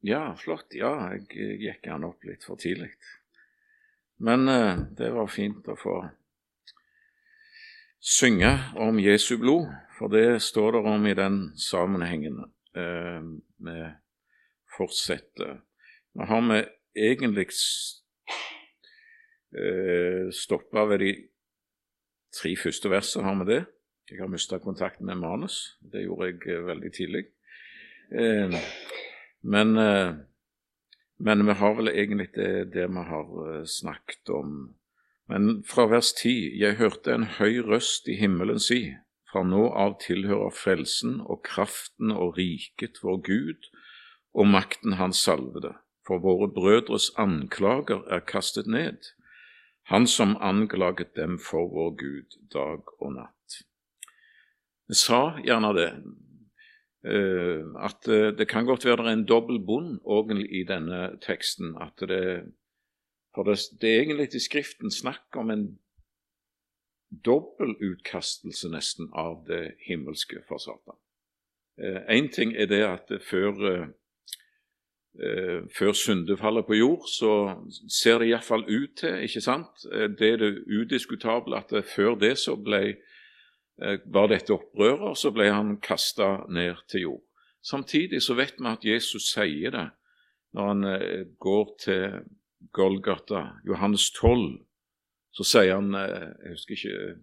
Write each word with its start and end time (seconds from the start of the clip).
Ja, 0.00 0.34
flott. 0.40 0.72
Ja, 0.72 1.12
jeg 1.12 1.58
gikk 1.60 1.88
han 1.90 2.06
opp 2.08 2.24
litt 2.24 2.44
for 2.46 2.56
tidlig. 2.60 2.94
Men 4.24 4.48
eh, 4.48 4.78
det 4.96 5.10
var 5.12 5.28
fint 5.32 5.66
å 5.68 5.76
få 5.76 5.96
synge 8.00 8.48
om 8.80 8.96
Jesu 9.00 9.36
blod, 9.40 9.68
for 9.98 10.08
det 10.12 10.40
står 10.40 10.78
det 10.78 10.80
om 10.88 11.06
i 11.08 11.16
den 11.16 11.36
sammenhengen. 11.60 12.38
Eh, 12.72 13.20
vi 13.60 13.76
fortsetter. 14.72 15.60
Nå 16.16 16.28
har 16.32 16.46
vi 16.48 16.62
egentlig 17.10 17.48
eh, 19.52 20.32
stoppa 20.32 20.86
ved 20.94 21.04
de 21.04 21.12
tre 22.40 22.54
første 22.56 22.88
versene, 22.88 23.28
har 23.28 23.36
vi 23.42 23.50
det? 23.52 23.62
Jeg 24.10 24.24
har 24.24 24.32
mista 24.32 24.58
kontakten 24.58 25.06
med 25.06 25.20
manus. 25.20 25.76
Det 25.80 26.06
gjorde 26.06 26.32
jeg 26.32 26.40
eh, 26.48 26.64
veldig 26.66 26.92
tidlig. 26.96 27.24
Eh, 28.10 28.56
men, 29.42 29.76
eh, 29.76 30.14
men, 31.18 31.46
vi 31.46 31.52
har 31.52 31.74
vel 31.74 31.88
egentlig 31.88 32.28
det, 32.34 32.72
det 32.74 32.88
vi 32.88 33.04
har 33.12 33.28
eh, 33.46 33.64
snakket 33.64 34.28
om. 34.28 34.74
Men 35.28 35.62
fra 35.64 35.86
vers 35.86 36.12
10.: 36.12 36.58
Jeg 36.60 36.76
hørte 36.76 37.14
en 37.14 37.24
høy 37.38 37.60
røst 37.64 38.08
i 38.08 38.18
himmelen 38.20 38.60
si, 38.60 38.94
fra 39.30 39.42
nå 39.46 39.68
av 39.70 39.98
tilhører 40.02 40.50
frelsen 40.50 41.20
og 41.20 41.44
kraften 41.46 42.10
og 42.10 42.36
riket 42.38 42.98
vår 43.02 43.22
Gud 43.28 43.70
og 44.34 44.46
makten 44.46 44.98
Hans 44.98 45.22
salvede, 45.22 45.74
for 46.06 46.18
våre 46.18 46.48
brødres 46.50 47.10
anklager 47.18 48.02
er 48.08 48.20
kastet 48.20 48.66
ned, 48.66 48.98
Han 49.90 50.06
som 50.06 50.36
anklaget 50.40 51.16
dem 51.16 51.38
for 51.38 51.66
vår 51.66 51.90
Gud 51.98 52.36
dag 52.52 52.82
og 53.00 53.12
natt. 53.12 53.64
Jeg 54.88 54.96
sa 54.96 55.38
gjerne 55.42 55.72
det, 55.74 55.88
at 57.04 58.08
eh, 58.08 58.36
det 58.36 58.48
kan 58.48 58.64
godt 58.64 58.84
være 58.84 58.96
det 58.96 59.06
er 59.06 59.12
en 59.12 59.28
dobbel 59.28 59.60
bunn 59.64 60.00
i 60.44 60.64
denne 60.64 61.18
teksten. 61.20 61.76
at 61.80 62.08
det, 62.08 62.52
For 63.34 63.42
det, 63.42 63.58
det 63.80 63.90
er 63.90 64.00
egentlig 64.00 64.34
i 64.34 64.38
Skriften 64.38 64.90
snakk 64.90 65.36
om 65.36 65.50
en 65.50 65.78
dobbel 67.24 67.76
utkastelse 67.80 68.68
nesten 68.68 69.08
av 69.14 69.44
det 69.48 69.74
himmelske 69.86 70.42
for 70.48 70.58
Satan. 70.58 70.98
Én 72.08 72.24
eh, 72.24 72.30
ting 72.30 72.56
er 72.56 72.66
det 72.66 72.84
at 72.84 73.22
før, 73.22 73.86
eh, 75.16 75.62
før 75.78 75.92
syndefallet 75.92 76.66
på 76.66 76.74
jord, 76.74 77.08
så 77.08 77.56
ser 77.88 78.18
det 78.18 78.28
iallfall 78.28 78.64
ut 78.68 78.96
til 78.96 79.24
ikke 79.24 79.40
sant? 79.40 79.88
Det 80.18 80.32
er 80.32 80.36
det 80.36 80.64
udiskutable 80.68 81.56
at 81.56 81.84
før 81.84 82.14
det 82.14 82.38
så 82.38 82.56
ble 82.56 82.82
Eh, 82.90 83.09
var 84.04 84.28
dette 84.28 84.52
opprøret, 84.54 85.16
så 85.18 85.32
ble 85.32 85.48
han 85.48 85.78
kasta 85.80 86.44
ned 86.52 86.80
til 86.90 87.06
jord. 87.06 87.22
Samtidig 87.62 88.22
så 88.22 88.36
vet 88.38 88.60
vi 88.60 88.68
at 88.68 88.84
Jesus 88.84 89.32
sier 89.34 89.72
det 89.74 89.88
når 90.56 90.68
han 90.68 90.84
eh, 90.84 91.26
går 91.38 91.66
til 91.84 92.04
Golgata, 92.72 93.42
Johannes 93.66 94.10
12. 94.16 94.64
Så 95.36 95.46
sier 95.46 95.76
han 95.76 95.94
eh, 95.94 96.32
Jeg 96.42 96.56
husker 96.56 96.76
ikke 96.76 97.18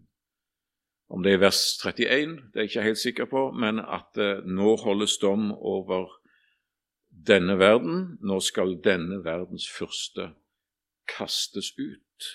om 1.07 1.23
det 1.23 1.33
er 1.33 1.39
vers 1.39 1.61
31, 1.79 2.33
det 2.51 2.59
er 2.59 2.65
jeg 2.65 2.69
ikke 2.69 2.83
helt 2.83 2.99
sikker 2.99 3.27
på, 3.31 3.41
men 3.55 3.79
at 3.79 4.17
nå 4.43 4.73
holdes 4.81 5.13
dom 5.21 5.53
over 5.55 6.09
denne 7.27 7.55
verden. 7.59 8.17
Nå 8.19 8.39
skal 8.43 8.75
denne 8.83 9.21
verdens 9.23 9.69
første 9.71 10.33
kastes 11.07 11.71
ut. 11.79 12.31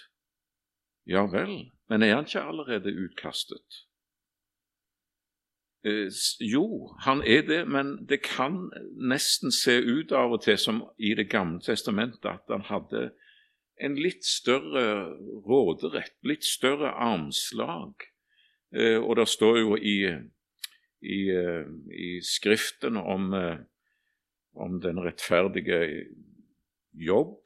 Ja 1.07 1.27
vel, 1.29 1.73
men 1.91 2.03
er 2.03 2.15
han 2.15 2.25
ikke 2.25 2.47
allerede 2.49 2.95
utkastet? 3.05 3.83
Eh, 5.85 6.11
jo, 6.39 6.95
han 7.01 7.23
er 7.27 7.43
det, 7.43 7.69
men 7.69 7.97
det 8.07 8.21
kan 8.23 8.69
nesten 9.03 9.51
se 9.51 9.81
ut 9.83 10.13
av 10.15 10.37
og 10.37 10.45
til 10.45 10.59
som 10.59 10.85
i 10.99 11.15
Det 11.19 11.27
gamle 11.31 11.59
testamentet 11.61 12.29
at 12.31 12.47
han 12.51 12.63
hadde 12.69 13.11
en 13.83 13.97
litt 13.99 14.23
større 14.23 15.11
råderett, 15.43 16.15
litt 16.23 16.47
større 16.47 16.93
armslag. 16.95 18.07
Eh, 18.71 19.01
og 19.03 19.17
det 19.19 19.27
står 19.29 19.59
jo 19.59 19.75
i, 19.77 19.99
i, 21.03 21.21
eh, 21.35 21.67
i 21.91 22.13
Skriften 22.23 22.97
om, 22.97 23.35
om, 24.55 24.81
den 24.81 25.03
rettferdige 25.03 25.83
jobb, 26.95 27.43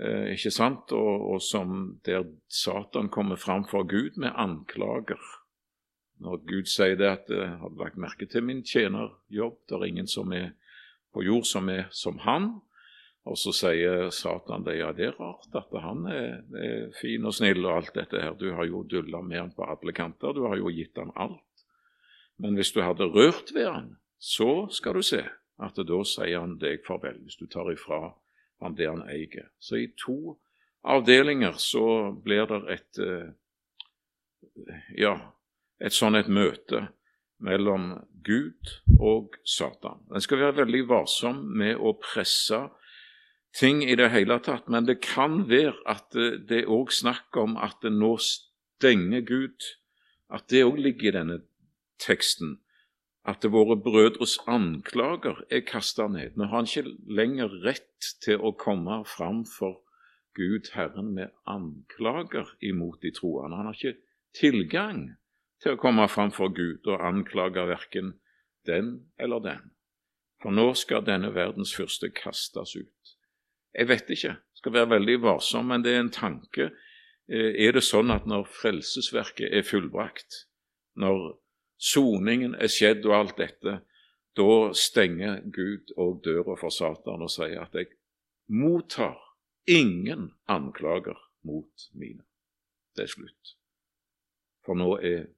ikke 0.00 0.48
sant, 0.48 0.92
og, 0.96 1.26
og 1.34 1.42
som 1.44 2.00
der 2.08 2.24
Satan 2.48 3.10
kommer 3.12 3.36
fram 3.36 3.66
for 3.68 3.84
Gud 3.84 4.16
med 4.16 4.32
anklager. 4.32 5.39
Når 6.20 6.42
Gud 6.48 6.68
sier 6.68 6.98
det 7.00 7.08
at 7.08 7.28
det 7.30 7.46
har 7.62 7.76
lagt 7.80 8.00
merke 8.00 8.28
til 8.28 8.44
min 8.44 8.60
tjenerjobb, 8.66 9.60
det 9.68 9.76
er 9.76 9.86
ingen 9.86 10.10
som 10.10 10.32
er 10.36 10.50
på 11.14 11.24
jord 11.24 11.46
som 11.48 11.70
er 11.72 11.88
som 11.96 12.20
han. 12.26 12.52
Og 13.28 13.36
så 13.36 13.52
sier 13.52 14.08
Satan 14.14 14.64
det, 14.64 14.78
ja, 14.80 14.92
det 14.96 15.10
er 15.10 15.18
rart 15.20 15.56
at 15.56 15.72
han 15.84 16.06
er, 16.08 16.40
er 16.56 16.92
fin 16.96 17.26
og 17.28 17.34
snill 17.36 17.64
og 17.66 17.74
alt 17.76 17.92
dette 17.96 18.20
her. 18.20 18.36
Du 18.36 18.48
har 18.56 18.68
jo 18.68 18.82
dulla 18.88 19.20
med 19.24 19.42
han 19.42 19.52
på 19.56 19.66
alle 19.68 19.92
kanter, 19.96 20.32
du 20.36 20.46
har 20.48 20.56
jo 20.60 20.72
gitt 20.72 20.96
han 21.00 21.12
alt. 21.16 21.64
Men 22.40 22.56
hvis 22.56 22.72
du 22.72 22.80
hadde 22.80 23.10
rørt 23.12 23.52
ved 23.54 23.68
han, 23.68 23.90
så 24.16 24.68
skal 24.72 24.96
du 24.96 25.04
se 25.04 25.20
at 25.60 25.76
da 25.76 25.98
sier 26.08 26.40
han 26.40 26.56
deg 26.60 26.84
farvel, 26.86 27.20
hvis 27.24 27.36
du 27.36 27.46
tar 27.52 27.68
ifra 27.72 28.14
han 28.64 28.76
det 28.76 28.88
han 28.88 29.04
eier. 29.08 29.50
Så 29.60 29.76
i 29.80 29.90
to 30.00 30.38
avdelinger 30.88 31.60
så 31.60 31.84
blir 32.24 32.48
det 32.48 32.60
et 32.76 33.00
eh, 33.04 33.28
ja, 34.96 35.14
et 35.80 35.96
sånn 35.96 36.18
et 36.18 36.28
møte 36.28 36.88
mellom 37.40 37.94
Gud 38.24 38.74
og 39.00 39.36
Satan. 39.48 40.02
En 40.12 40.22
skal 40.22 40.42
være 40.42 40.60
veldig 40.64 40.84
varsom 40.90 41.40
med 41.56 41.80
å 41.80 41.94
presse 42.00 42.66
ting 43.56 43.82
i 43.82 43.96
det 43.98 44.10
hele 44.12 44.38
tatt, 44.44 44.68
men 44.68 44.86
det 44.86 45.00
kan 45.02 45.46
være 45.50 45.74
at 45.90 46.12
det 46.14 46.62
er 46.62 46.70
òg 46.70 46.92
snakk 46.94 47.36
om 47.40 47.56
at 47.58 47.80
det 47.82 47.92
nå 47.96 48.14
stenger 48.20 49.24
Gud, 49.26 49.70
at 50.30 50.46
det 50.52 50.66
òg 50.68 50.78
ligger 50.78 51.10
i 51.10 51.16
denne 51.16 51.38
teksten. 52.00 52.58
At 53.28 53.44
våre 53.44 53.76
brødres 53.76 54.38
anklager 54.48 55.42
er 55.52 55.64
kasta 55.68 56.06
ned. 56.08 56.36
Nå 56.36 56.48
har 56.48 56.62
han 56.62 56.68
ikke 56.68 56.94
lenger 57.04 57.52
rett 57.64 58.14
til 58.24 58.40
å 58.40 58.54
komme 58.56 59.02
fram 59.04 59.42
for 59.44 59.82
Gud, 60.38 60.70
Herren, 60.72 61.12
med 61.14 61.34
anklager 61.44 62.48
imot 62.64 63.02
de 63.02 63.12
troende. 63.12 63.58
Han 63.58 63.68
har 63.68 63.76
ikke 63.76 63.98
tilgang 64.36 65.02
til 65.60 65.76
å 65.76 65.80
komme 65.80 66.06
fram 66.08 66.32
for 66.34 66.52
Gud 66.56 66.88
og 66.88 67.04
anklage 67.04 67.66
verken 67.68 68.14
den 68.68 68.92
eller 69.20 69.42
den. 69.44 69.70
For 70.40 70.54
nå 70.56 70.70
skal 70.78 71.04
denne 71.04 71.32
verdens 71.34 71.74
fyrste 71.76 72.08
kastes 72.16 72.76
ut. 72.76 73.16
Jeg 73.76 73.88
vet 73.90 74.08
ikke, 74.10 74.38
skal 74.56 74.74
være 74.74 74.94
veldig 74.96 75.18
varsom, 75.22 75.68
men 75.70 75.84
det 75.84 75.94
er 75.94 76.04
en 76.04 76.14
tanke. 76.14 76.70
Eh, 77.30 77.52
er 77.66 77.76
det 77.76 77.84
sånn 77.86 78.10
at 78.10 78.26
når 78.28 78.48
frelsesverket 78.50 79.52
er 79.52 79.66
fullbrakt, 79.66 80.46
når 80.98 81.36
soningen 81.80 82.56
er 82.56 82.72
skjedd 82.72 83.06
og 83.08 83.16
alt 83.18 83.36
dette, 83.40 83.80
da 84.36 84.52
stenger 84.76 85.40
Gud 85.52 85.92
og 85.96 86.22
døra 86.24 86.56
for 86.58 86.72
Satan 86.72 87.24
og 87.24 87.32
sier 87.32 87.60
at 87.64 87.74
jeg 87.76 87.92
mottar 88.50 89.18
ingen 89.70 90.30
anklager 90.50 91.18
mot 91.46 91.90
mine. 91.92 92.24
Det 92.96 93.06
er 93.06 93.12
slutt. 93.12 93.54
For 94.64 94.78
nå 94.78 94.96
er 95.04 95.28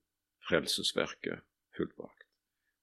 frelsesverket 0.52 1.40
fullbrakt. 1.76 2.26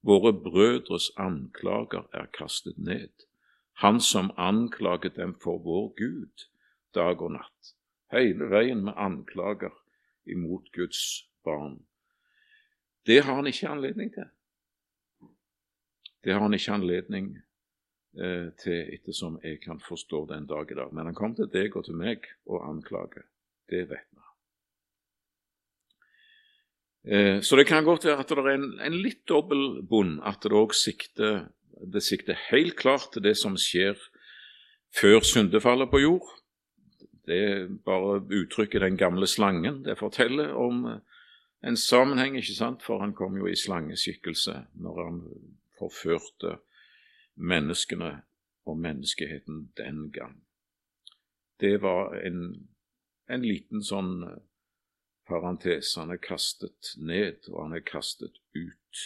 Våre 0.01 0.33
brødres 0.33 1.11
anklager 1.17 2.07
er 2.13 2.25
kastet 2.33 2.77
ned, 2.77 3.11
han 3.73 3.99
som 4.01 4.31
anklaget 4.37 5.15
dem 5.15 5.35
for 5.43 5.59
vår 5.63 5.93
Gud 5.97 6.47
dag 6.95 7.21
og 7.21 7.35
natt. 7.35 7.73
Hele 8.11 8.49
veien 8.49 8.81
med 8.83 8.97
anklager 8.97 9.75
imot 10.25 10.71
Guds 10.73 11.29
barn. 11.45 11.77
Det 13.05 13.21
har 13.23 13.35
han 13.35 13.47
ikke 13.47 13.69
anledning 13.69 14.13
til. 14.13 14.25
Det 16.23 16.33
har 16.33 16.41
han 16.41 16.53
ikke 16.53 16.73
anledning 16.73 17.29
eh, 18.17 18.49
til, 18.63 18.79
ettersom 18.95 19.39
jeg 19.43 19.61
kan 19.61 19.79
forstå 19.79 20.25
den 20.33 20.47
dag 20.49 20.71
i 20.71 20.79
dag. 20.79 20.93
Men 20.93 21.05
han 21.05 21.15
kom 21.15 21.35
til 21.35 21.51
deg 21.53 21.75
og 21.75 21.85
til 21.85 21.95
meg 21.95 22.25
og 22.45 22.65
anklage. 22.69 23.23
Det 23.69 23.85
vet 23.89 24.09
vi. 24.11 24.28
Eh, 27.07 27.41
så 27.41 27.55
det 27.55 27.67
kan 27.67 27.83
godt 27.83 28.05
være 28.05 28.19
at 28.19 28.29
det 28.29 28.37
er 28.37 28.51
en, 28.57 28.71
en 28.81 28.97
litt 29.03 29.23
dobbel 29.29 29.81
bunn, 29.87 30.19
at 30.25 30.43
det 30.43 30.55
òg 30.55 30.75
sikter, 30.75 31.47
sikter 32.03 32.39
helt 32.49 32.75
klart 32.79 33.11
til 33.13 33.23
det 33.23 33.37
som 33.39 33.55
skjer 33.57 33.95
før 34.95 35.23
syndefallet 35.23 35.91
på 35.91 36.01
jord. 36.03 36.27
Det 37.29 37.37
er 37.37 37.67
bare 37.85 38.23
uttrykket 38.25 38.81
'den 38.81 38.97
gamle 38.97 39.27
slangen'. 39.27 39.83
Det 39.85 39.97
forteller 39.97 40.53
om 40.53 41.01
en 41.63 41.77
sammenheng, 41.77 42.37
ikke 42.37 42.55
sant? 42.55 42.83
for 42.83 42.99
han 42.99 43.13
kom 43.13 43.37
jo 43.37 43.45
i 43.45 43.55
slangeskikkelse 43.55 44.65
når 44.73 45.03
han 45.03 45.21
forførte 45.79 46.57
menneskene 47.35 48.21
og 48.65 48.77
menneskeheten 48.77 49.71
den 49.77 50.11
gang. 50.11 50.41
Det 51.59 51.81
var 51.81 52.15
en, 52.25 52.69
en 53.29 53.41
liten 53.41 53.83
sånn 53.83 54.23
parentes, 55.29 55.95
han 55.99 56.11
er 56.13 56.21
kastet 56.21 56.93
ned, 56.97 57.47
og 57.53 57.63
han 57.67 57.77
er 57.77 57.85
kastet 57.85 58.41
ut. 58.57 59.01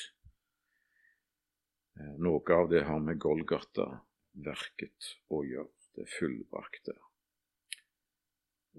Eh, 2.00 2.16
noe 2.18 2.58
av 2.58 2.70
det 2.72 2.86
har 2.88 3.02
med 3.04 3.22
Golgata 3.22 3.90
verket 4.34 5.16
å 5.30 5.44
gjøre, 5.46 5.72
det 5.94 6.08
fullbrakte. 6.10 6.96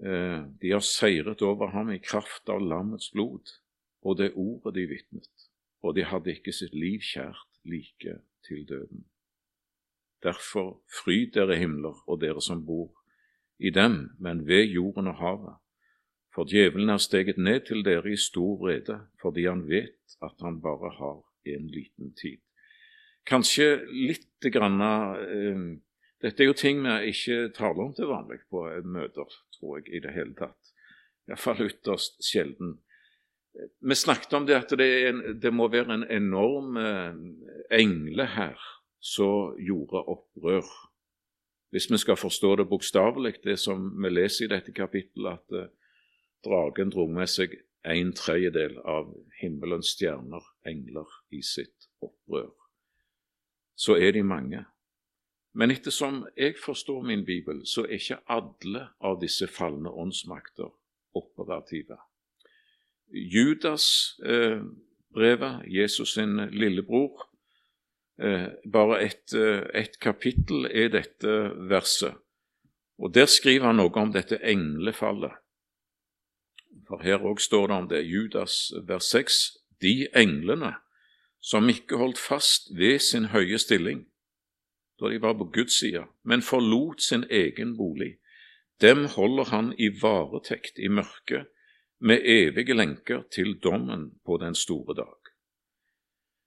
Eh, 0.03 0.41
de 0.61 0.73
har 0.73 0.83
seiret 0.83 1.43
over 1.47 1.71
ham 1.71 1.93
i 1.95 2.01
kraft 2.03 2.51
av 2.51 2.65
lammets 2.65 3.13
blod 3.15 3.53
og 4.05 4.19
det 4.19 4.33
ordet 4.35 4.75
de 4.75 4.87
vitnet, 4.91 5.49
og 5.87 5.95
de 5.97 6.05
hadde 6.05 6.35
ikke 6.35 6.53
sitt 6.53 6.75
liv 6.75 7.01
kjært 7.05 7.61
like 7.65 8.19
til 8.45 8.65
døden. 8.69 9.05
Derfor 10.25 10.81
fryd 10.93 11.35
dere 11.37 11.57
himler 11.61 12.01
og 12.09 12.21
dere 12.21 12.43
som 12.45 12.65
bor 12.67 12.91
i 13.59 13.71
dem, 13.71 14.17
men 14.19 14.45
ved 14.49 14.67
jorden 14.73 15.09
og 15.13 15.21
havet. 15.21 15.57
For 16.35 16.49
djevelen 16.51 16.91
er 16.91 17.03
steget 17.03 17.39
ned 17.39 17.69
til 17.69 17.85
dere 17.87 18.11
i 18.11 18.19
stor 18.19 18.57
vrede, 18.59 18.99
fordi 19.23 19.47
han 19.47 19.65
vet 19.69 20.17
at 20.23 20.35
han 20.43 20.61
bare 20.63 20.91
har 20.99 21.21
en 21.55 21.67
liten 21.71 22.15
tid. 22.19 22.41
Kanskje 23.27 23.85
litt 23.89 24.53
grann 24.53 24.81
eh, 24.83 25.67
Dette 26.25 26.41
er 26.41 26.49
jo 26.49 26.57
ting 26.57 26.79
vi 26.81 27.11
ikke 27.11 27.51
taler 27.53 27.83
om 27.85 27.91
til 27.93 28.09
vanlig 28.09 28.39
på 28.49 28.63
møter, 28.89 29.29
tror 29.59 29.79
jeg, 29.79 29.91
i 29.93 30.01
det 30.01 30.15
hele 30.15 30.33
tatt. 30.39 30.71
Iallfall 31.29 31.67
ytterst 31.67 32.17
sjelden. 32.25 32.79
Vi 33.85 33.95
snakket 33.95 34.33
om 34.33 34.47
det 34.49 34.57
at 34.57 34.73
det, 34.79 34.89
en, 35.11 35.21
det 35.41 35.53
må 35.53 35.69
være 35.69 35.99
en 35.99 36.07
enorm 36.09 36.79
eh, 36.81 37.21
engle 37.77 38.27
her 38.35 38.65
som 39.05 39.55
gjorde 39.61 40.01
opprør. 40.09 40.67
Hvis 41.75 41.91
vi 41.91 42.01
skal 42.01 42.17
forstå 42.17 42.55
det 42.57 42.69
bokstavelig, 42.71 43.37
det 43.45 43.59
som 43.61 43.91
vi 44.01 44.11
leser 44.11 44.47
i 44.47 44.53
dette 44.55 44.73
kapittelet, 44.73 45.43
at 45.43 45.57
uh, 45.59 45.84
dragen 46.45 46.93
dro 46.93 47.07
med 47.11 47.31
seg 47.31 47.57
en 47.85 48.13
tredjedel 48.17 48.79
av 48.89 49.11
himmelens 49.41 49.93
stjerner, 49.95 50.45
engler, 50.67 51.09
i 51.31 51.43
sitt 51.45 51.89
opprør. 52.05 52.53
Så 53.77 53.99
er 53.99 54.15
de 54.17 54.23
mange. 54.23 54.65
Men 55.55 55.71
ettersom 55.71 56.25
jeg 56.37 56.57
forstår 56.63 57.03
min 57.07 57.25
bibel, 57.27 57.63
så 57.67 57.85
er 57.85 57.99
ikke 57.99 58.23
alle 58.31 58.89
av 59.01 59.21
disse 59.21 59.47
falne 59.51 59.91
åndsmakter 59.91 60.73
operative. 61.15 61.99
Judas 63.13 64.17
eh, 64.25 64.63
brevet, 65.15 65.63
Jesus 65.67 66.15
sin 66.15 66.37
lillebror, 66.51 67.29
eh, 68.23 68.49
bare 68.73 69.03
et, 69.05 69.35
eh, 69.35 69.63
et 69.75 70.01
kapittel 70.01 70.67
er 70.67 70.89
dette 70.89 71.37
verset. 71.71 72.15
Og 72.99 73.15
Der 73.15 73.27
skriver 73.27 73.67
han 73.67 73.77
noe 73.77 73.95
om 73.99 74.13
dette 74.13 74.39
englefallet. 74.43 75.44
For 76.89 77.03
her 77.03 77.23
òg 77.25 77.41
står 77.41 77.67
det 77.69 77.77
om 77.77 77.89
det, 77.89 78.03
Judas 78.07 78.73
vers 78.89 79.05
6, 79.05 79.43
de 79.83 80.09
englene 80.17 80.75
som 81.45 81.69
ikke 81.69 81.99
holdt 82.01 82.19
fast 82.19 82.71
ved 82.77 82.99
sin 82.99 83.31
høye 83.35 83.59
stilling 83.59 84.07
da 85.01 85.11
de 85.11 85.19
var 85.23 85.35
på 85.35 85.45
Guds 85.45 85.79
side, 85.79 86.05
men 86.23 86.43
forlot 86.43 87.03
sin 87.03 87.25
egen 87.31 87.77
bolig, 87.77 88.15
dem 88.81 89.07
holder 89.11 89.51
han 89.51 89.73
i 89.79 89.89
varetekt 90.03 90.79
i 90.79 90.89
mørket 90.89 91.51
med 91.99 92.23
evige 92.23 92.75
lenker 92.75 93.23
til 93.33 93.57
dommen 93.59 94.13
på 94.27 94.39
den 94.39 94.55
store 94.55 94.95
dag. 94.95 95.21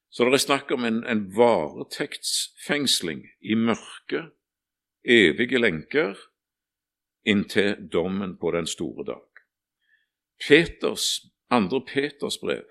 Så 0.10 0.26
det 0.26 0.34
er 0.34 0.44
snakk 0.44 0.72
om 0.72 0.86
en, 0.88 1.04
en 1.04 1.26
varetektsfengsling 1.36 3.26
i 3.42 3.56
mørket, 3.56 4.32
evige 5.04 5.60
lenker, 5.60 6.16
inntil 7.26 7.90
dommen 7.94 8.38
på 8.40 8.52
den 8.52 8.68
store 8.68 9.06
dag. 9.06 9.37
Peters, 10.40 11.26
andre 11.50 11.82
Peters 11.86 12.38
brev, 12.38 12.66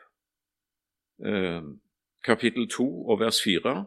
eh, 1.24 1.62
kapittel 2.24 2.68
2 2.68 3.08
og 3.08 3.20
vers 3.20 3.42
4. 3.42 3.86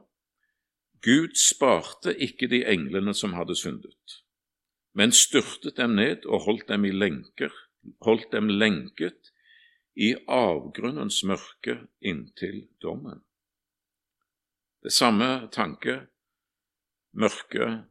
Gud 1.01 1.35
sparte 1.35 2.15
ikke 2.19 2.47
de 2.47 2.65
englene 2.67 3.13
som 3.13 3.33
hadde 3.33 3.55
syndet, 3.55 4.19
men 4.93 5.11
styrtet 5.11 5.77
dem 5.77 5.95
ned 5.95 6.25
og 6.25 6.43
holdt 6.47 6.67
dem 6.67 6.85
i 6.85 6.91
lenker, 6.91 7.53
holdt 8.01 8.31
dem 8.31 8.49
lenket 8.49 9.31
i 9.95 10.13
avgrunnens 10.27 11.23
mørke 11.23 11.79
inntil 12.01 12.67
dommen. 12.81 13.23
Det 14.83 14.91
samme 14.95 15.49
tanke 15.51 16.01
mørke, 17.11 17.83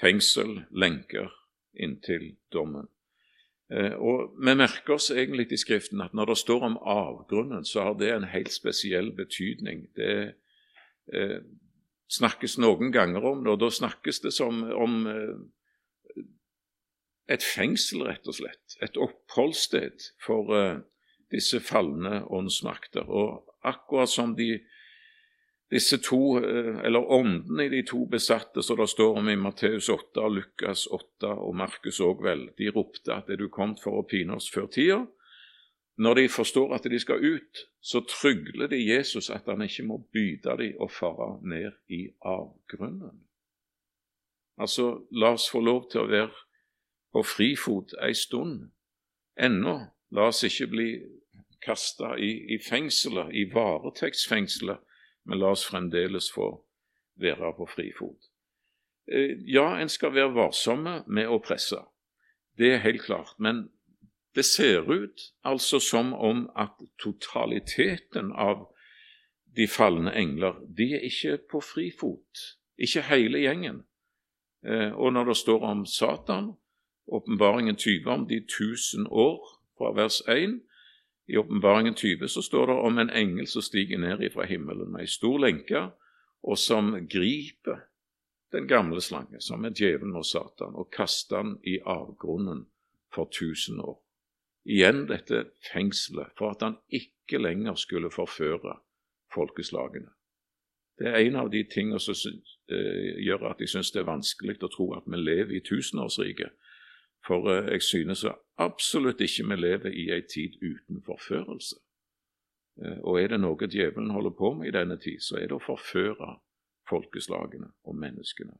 fengsel, 0.00 0.64
lenker 0.70 1.30
inntil 1.74 2.36
dommen. 2.52 2.88
Eh, 3.72 3.92
og 3.96 4.34
Vi 4.38 4.54
merker 4.54 4.94
oss 4.98 5.10
egentlig 5.10 5.52
i 5.52 5.60
Skriften 5.60 6.00
at 6.04 6.14
når 6.14 6.32
det 6.32 6.38
står 6.38 6.66
om 6.68 6.78
avgrunnen, 6.78 7.64
så 7.64 7.88
har 7.88 7.98
det 7.98 8.12
en 8.12 8.28
helt 8.28 8.52
spesiell 8.52 9.12
betydning. 9.16 9.88
Det 9.96 10.34
eh, 11.12 11.38
snakkes 12.12 12.58
noen 12.58 12.92
ganger 12.92 13.24
om 13.24 13.44
det, 13.44 13.52
og 13.52 13.60
da 13.60 13.70
snakkes 13.72 14.20
det 14.20 14.34
som 14.36 14.62
om 14.62 15.06
eh, 15.06 15.36
et 17.28 17.44
fengsel, 17.44 18.04
rett 18.04 18.28
og 18.28 18.36
slett. 18.36 18.76
Et 18.84 18.96
oppholdssted 19.00 20.10
for 20.24 20.52
eh, 20.56 20.82
disse 21.32 21.60
falne 21.64 22.22
åndsmakter. 22.28 23.08
Og 23.08 23.56
akkurat 23.64 24.12
som 24.12 24.36
de 24.36 24.58
disse 25.74 25.98
to, 25.98 26.38
eh, 26.38 26.78
eller 26.86 27.10
åndene 27.10 27.64
i 27.64 27.68
de 27.68 27.82
to 27.86 28.04
besatte 28.06 28.62
som 28.62 28.78
det 28.78 28.88
står 28.92 29.18
om 29.18 29.28
i 29.28 29.36
Matteus 29.36 29.88
8, 29.90 30.28
Lukas 30.30 30.86
8 30.86 31.32
og 31.34 31.56
Markus 31.58 31.98
òg 32.00 32.22
vel, 32.22 32.46
de 32.58 32.70
ropte 32.70 33.10
at 33.14 33.30
er 33.30 33.40
du 33.40 33.48
kommet 33.50 33.82
for 33.82 33.98
å 33.98 34.06
pine 34.06 34.36
oss 34.38 34.46
før 34.54 34.68
tida? 34.70 35.00
Når 35.98 36.14
de 36.14 36.28
forstår 36.28 36.74
at 36.74 36.86
de 36.90 36.98
skal 36.98 37.22
ut, 37.22 37.64
så 37.82 38.02
trygler 38.06 38.70
de 38.70 38.80
Jesus 38.82 39.30
at 39.30 39.50
han 39.50 39.62
ikke 39.62 39.86
må 39.86 39.98
byde 40.14 40.56
dem 40.58 40.78
og 40.82 40.90
fare 40.90 41.38
ned 41.42 41.72
i 41.88 42.08
avgrunnen. 42.22 43.20
Altså, 44.58 45.06
la 45.10 45.34
oss 45.34 45.50
få 45.50 45.60
lov 45.60 45.88
til 45.90 46.04
å 46.04 46.10
være 46.10 46.30
på 47.14 47.22
frifot 47.22 47.94
ei 48.02 48.14
stund 48.14 48.70
ennå. 49.38 49.76
La 50.14 50.30
oss 50.30 50.42
ikke 50.46 50.70
bli 50.70 50.88
kasta 51.64 52.14
i, 52.18 52.54
i 52.54 52.58
fengselet, 52.62 53.34
i 53.34 53.48
varetektsfengselet, 53.50 54.82
men 55.24 55.40
la 55.40 55.52
oss 55.54 55.64
fremdeles 55.66 56.30
få 56.34 56.50
være 57.20 57.52
på 57.56 57.66
frifot. 57.70 58.30
Eh, 59.08 59.36
ja, 59.46 59.66
en 59.80 59.88
skal 59.88 60.14
være 60.14 60.34
varsomme 60.34 61.02
med 61.06 61.28
å 61.28 61.40
presse, 61.44 61.80
det 62.58 62.72
er 62.72 62.84
helt 62.84 63.02
klart. 63.02 63.34
Men 63.38 63.68
det 64.34 64.44
ser 64.44 64.90
ut 64.90 65.20
altså 65.44 65.80
som 65.80 66.12
om 66.14 66.46
at 66.56 66.74
totaliteten 66.98 68.32
av 68.32 68.68
de 69.56 69.66
falne 69.70 70.10
engler, 70.14 70.58
de 70.78 70.94
er 70.94 71.06
ikke 71.06 71.38
på 71.50 71.60
frifot. 71.62 72.46
Ikke 72.78 73.04
hele 73.06 73.38
gjengen. 73.38 73.84
Eh, 74.66 74.90
og 74.92 75.12
når 75.12 75.24
det 75.30 75.36
står 75.36 75.62
om 75.62 75.86
Satan, 75.86 76.52
åpenbaringen 77.06 77.76
20 77.76 78.10
om 78.10 78.28
de 78.28 78.40
tusen 78.58 79.06
år, 79.06 79.60
fra 79.78 79.92
vers 79.94 80.22
1, 80.28 80.60
i 81.26 81.36
Åpenbaringen 81.36 81.94
20 81.94 82.28
så 82.28 82.42
står 82.42 82.66
det 82.66 82.72
om 82.72 82.98
en 82.98 83.10
engel 83.10 83.46
som 83.46 83.62
stiger 83.62 83.98
ned 83.98 84.24
fra 84.32 84.44
himmelen 84.44 84.92
med 84.92 85.06
ei 85.06 85.08
stor 85.08 85.38
lenke, 85.40 85.86
og 86.44 86.58
som 86.60 86.92
griper 87.08 87.86
den 88.52 88.68
gamle 88.68 89.00
slange, 89.00 89.40
som 89.40 89.64
er 89.64 89.72
djevelen 89.72 90.16
og 90.16 90.26
Satan, 90.26 90.76
og 90.76 90.90
kaster 90.92 91.42
den 91.42 91.56
i 91.64 91.78
avgrunnen 91.80 92.66
for 93.14 93.30
tusen 93.32 93.80
år. 93.80 93.96
Igjen 94.64 95.06
dette 95.08 95.46
fengselet 95.72 96.32
for 96.38 96.54
at 96.54 96.62
han 96.62 96.76
ikke 96.88 97.40
lenger 97.40 97.74
skulle 97.74 98.12
forføre 98.12 98.78
folkeslagene. 99.34 100.12
Det 100.98 101.08
er 101.10 101.24
en 101.26 101.36
av 101.36 101.50
de 101.50 101.64
tingene 101.64 101.98
som 102.00 102.14
uh, 102.14 103.10
gjør 103.24 103.48
at 103.50 103.60
jeg 103.60 103.72
syns 103.72 103.90
det 103.90 104.04
er 104.04 104.12
vanskelig 104.12 104.60
å 104.62 104.70
tro 104.70 104.92
at 104.94 105.08
vi 105.10 105.18
lever 105.18 105.56
i 105.56 105.64
tusenårsriket. 105.64 106.52
For 107.26 107.48
uh, 107.48 107.72
jeg 107.72 107.82
synes 107.82 108.24
absolutt 108.58 109.20
ikke 109.20 109.48
vi 109.48 109.56
lever 109.56 109.90
i 109.90 110.10
ei 110.14 110.22
tid 110.30 110.58
uten 110.62 111.02
forførelse. 111.02 111.76
Eh, 112.82 112.98
og 113.02 113.20
er 113.22 113.28
det 113.34 113.40
noe 113.40 113.68
djevelen 113.70 114.10
holder 114.10 114.34
på 114.38 114.52
med 114.58 114.68
i 114.68 114.74
denne 114.74 114.98
tid, 114.98 115.20
så 115.20 115.38
er 115.38 115.48
det 115.48 115.58
å 115.58 115.62
forføre 115.62 116.38
folkeslagene 116.88 117.70
og 117.84 117.96
menneskene. 117.96 118.56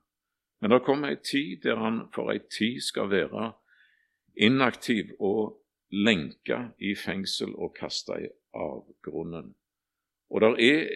Men 0.60 0.70
det 0.70 0.84
kommer 0.86 1.12
ei 1.12 1.20
tid 1.20 1.62
der 1.64 1.76
han 1.82 2.06
for 2.14 2.32
ei 2.32 2.40
tid 2.48 2.80
skal 2.80 3.10
være 3.10 3.52
inaktiv 4.40 5.12
og 5.20 5.60
lenka 5.94 6.70
i 6.78 6.94
fengsel 6.98 7.52
og 7.54 7.74
kasta 7.76 8.18
i 8.22 8.30
avgrunnen. 8.54 9.54
Og 10.30 10.40
der 10.40 10.56
er 10.58 10.88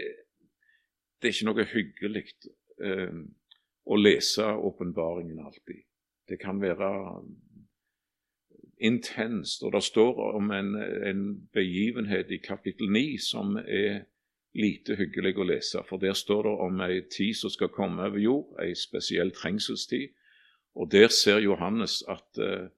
Det 1.18 1.28
er 1.28 1.34
ikke 1.34 1.46
noe 1.48 1.64
hyggelig 1.66 2.26
eh, 2.78 3.14
å 3.90 3.96
lese 3.98 4.44
åpenbaringen 4.54 5.40
alltid. 5.42 5.80
Det 6.28 6.38
kan 6.38 6.60
være 6.62 6.90
intenst. 8.80 9.62
Og 9.62 9.72
det 9.72 9.82
står 9.82 10.20
om 10.34 10.50
en, 10.50 10.74
en 11.06 11.48
begivenhet 11.52 12.30
i 12.30 12.36
kapittel 12.36 12.90
9 12.92 13.18
som 13.18 13.56
er 13.56 14.04
lite 14.58 14.96
hyggelig 14.96 15.36
å 15.38 15.46
lese. 15.46 15.82
For 15.88 16.00
der 16.02 16.16
står 16.16 16.42
det 16.46 16.54
om 16.66 16.80
ei 16.86 17.00
tid 17.12 17.36
som 17.38 17.52
skal 17.52 17.72
komme 17.74 18.08
over 18.08 18.18
jord, 18.22 18.50
ei 18.62 18.74
spesiell 18.78 19.30
trengselstid. 19.34 20.14
Og 20.78 20.90
der 20.92 21.08
ser 21.08 21.40
Johannes 21.42 22.02
at 22.08 22.38
eh, 22.42 22.68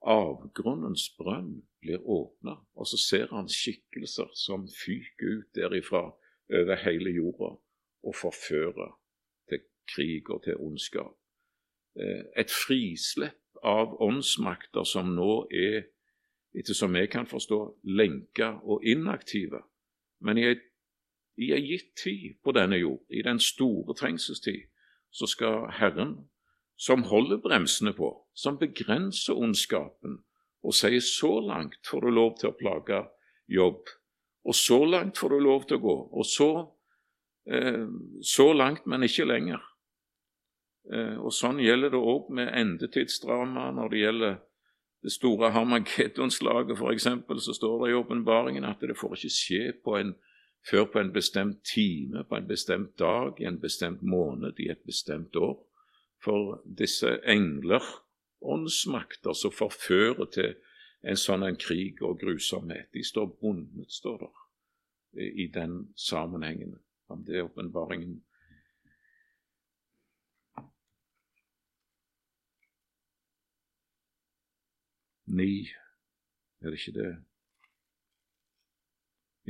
avgrunnens 0.00 1.10
brønn 1.18 1.60
blir 1.80 2.00
åpna, 2.04 2.56
og 2.76 2.86
så 2.88 2.96
ser 3.00 3.32
han 3.34 3.48
skikkelser 3.48 4.30
som 4.36 4.66
fyker 4.68 5.40
ut 5.40 5.50
derifra 5.56 6.10
over 6.50 6.80
hele 6.84 7.12
jorda 7.14 7.54
og 8.00 8.16
forfører 8.16 8.94
til 9.48 9.62
krig 9.94 10.30
og 10.30 10.42
til 10.44 10.56
ondskap. 10.56 11.16
eh, 11.96 12.24
et 12.36 12.50
frislepp 12.50 13.49
av 13.62 13.96
åndsmakter 14.02 14.84
som 14.84 15.14
nå 15.14 15.46
er, 15.52 15.84
ettersom 16.56 16.96
jeg 16.98 17.10
kan 17.12 17.28
forstå, 17.30 17.60
lenka 17.84 18.56
og 18.62 18.84
inaktive. 18.84 19.62
Men 20.20 20.38
i 20.38 20.48
ei 21.52 21.60
gitt 21.64 21.94
tid 22.02 22.40
på 22.44 22.52
denne 22.56 22.80
jord, 22.80 23.04
i 23.08 23.22
den 23.22 23.40
store 23.40 23.94
trengselstid, 23.96 24.66
så 25.10 25.26
skal 25.26 25.70
Herren, 25.78 26.16
som 26.80 27.04
holder 27.04 27.40
bremsene 27.42 27.92
på, 27.92 28.10
som 28.34 28.58
begrenser 28.58 29.36
ondskapen, 29.36 30.20
og 30.62 30.76
sier 30.76 31.00
så 31.04 31.38
langt 31.44 31.88
får 31.88 32.04
du 32.04 32.12
lov 32.12 32.36
til 32.40 32.50
å 32.50 32.56
plage 32.56 33.00
jobb, 33.48 33.88
og 34.44 34.56
så 34.56 34.78
langt 34.84 35.18
får 35.20 35.34
du 35.34 35.40
lov 35.44 35.66
til 35.68 35.80
å 35.80 35.84
gå, 35.84 35.96
og 36.12 36.26
så, 36.26 36.50
eh, 37.46 37.86
så 38.22 38.52
langt, 38.52 38.86
men 38.86 39.02
ikke 39.02 39.28
lenger. 39.28 39.60
Eh, 40.92 41.16
og 41.18 41.34
Sånn 41.34 41.60
gjelder 41.62 41.94
det 41.94 42.00
òg 42.00 42.30
med 42.34 42.50
endetidsdrama 42.56 43.70
når 43.76 43.92
det 43.92 44.02
gjelder 44.04 44.38
det 45.00 45.12
store 45.14 45.52
Harmagedonslaget, 45.54 46.76
f.eks., 46.76 47.06
så 47.44 47.54
står 47.56 47.76
det 47.84 47.92
i 47.92 47.96
åpenbaringen 47.96 48.66
at 48.68 48.82
det 48.84 48.98
får 48.98 49.16
ikke 49.16 49.32
skje 49.32 49.62
på 49.84 49.96
en 49.96 50.12
før 50.68 50.84
på 50.92 51.00
en 51.00 51.12
bestemt 51.12 51.62
time, 51.64 52.24
på 52.28 52.36
en 52.36 52.48
bestemt 52.48 52.98
dag, 52.98 53.38
i 53.40 53.46
en 53.48 53.60
bestemt 53.60 54.02
måned, 54.02 54.60
i 54.60 54.68
et 54.68 54.82
bestemt 54.84 55.36
år. 55.36 55.56
For 56.24 56.60
disse 56.64 57.16
engler, 57.24 57.84
åndsmakter 58.40 59.32
som 59.32 59.52
forfører 59.52 60.28
til 60.34 60.54
en 61.00 61.16
sånn 61.16 61.46
en 61.46 61.56
krig 61.56 62.02
og 62.04 62.20
grusomhet, 62.20 62.90
de 62.92 63.04
står 63.04 63.30
bundet, 63.40 63.88
står 63.88 64.18
der, 64.20 64.36
i 65.16 65.48
den 65.54 65.94
sammenhengen. 65.96 66.76
Om 67.08 67.24
det 67.24 67.40
er 67.40 67.48
åpenbaringen. 67.48 68.20
Ni, 75.30 75.68
er 76.60 76.72
det 76.72 76.80
ikke 76.80 76.96
det? 76.98 77.10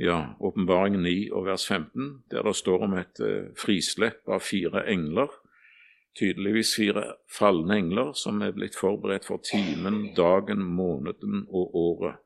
ja, 0.01 0.35
Åpenbaring 0.39 1.01
9 1.01 1.29
og 1.31 1.45
vers 1.45 1.67
15, 1.67 2.23
der 2.31 2.43
det 2.43 2.55
står 2.55 2.83
om 2.87 2.97
et 2.97 3.21
uh, 3.21 3.51
frislepp 3.57 4.29
av 4.29 4.41
fire 4.45 4.85
engler. 4.89 5.29
Tydeligvis 6.17 6.73
fire 6.75 7.03
falne 7.31 7.77
engler 7.79 8.11
som 8.17 8.41
er 8.43 8.55
blitt 8.55 8.75
forberedt 8.75 9.27
for 9.29 9.43
timen, 9.45 10.09
dagen, 10.17 10.63
måneden 10.63 11.45
og 11.47 11.75
året. 11.77 12.19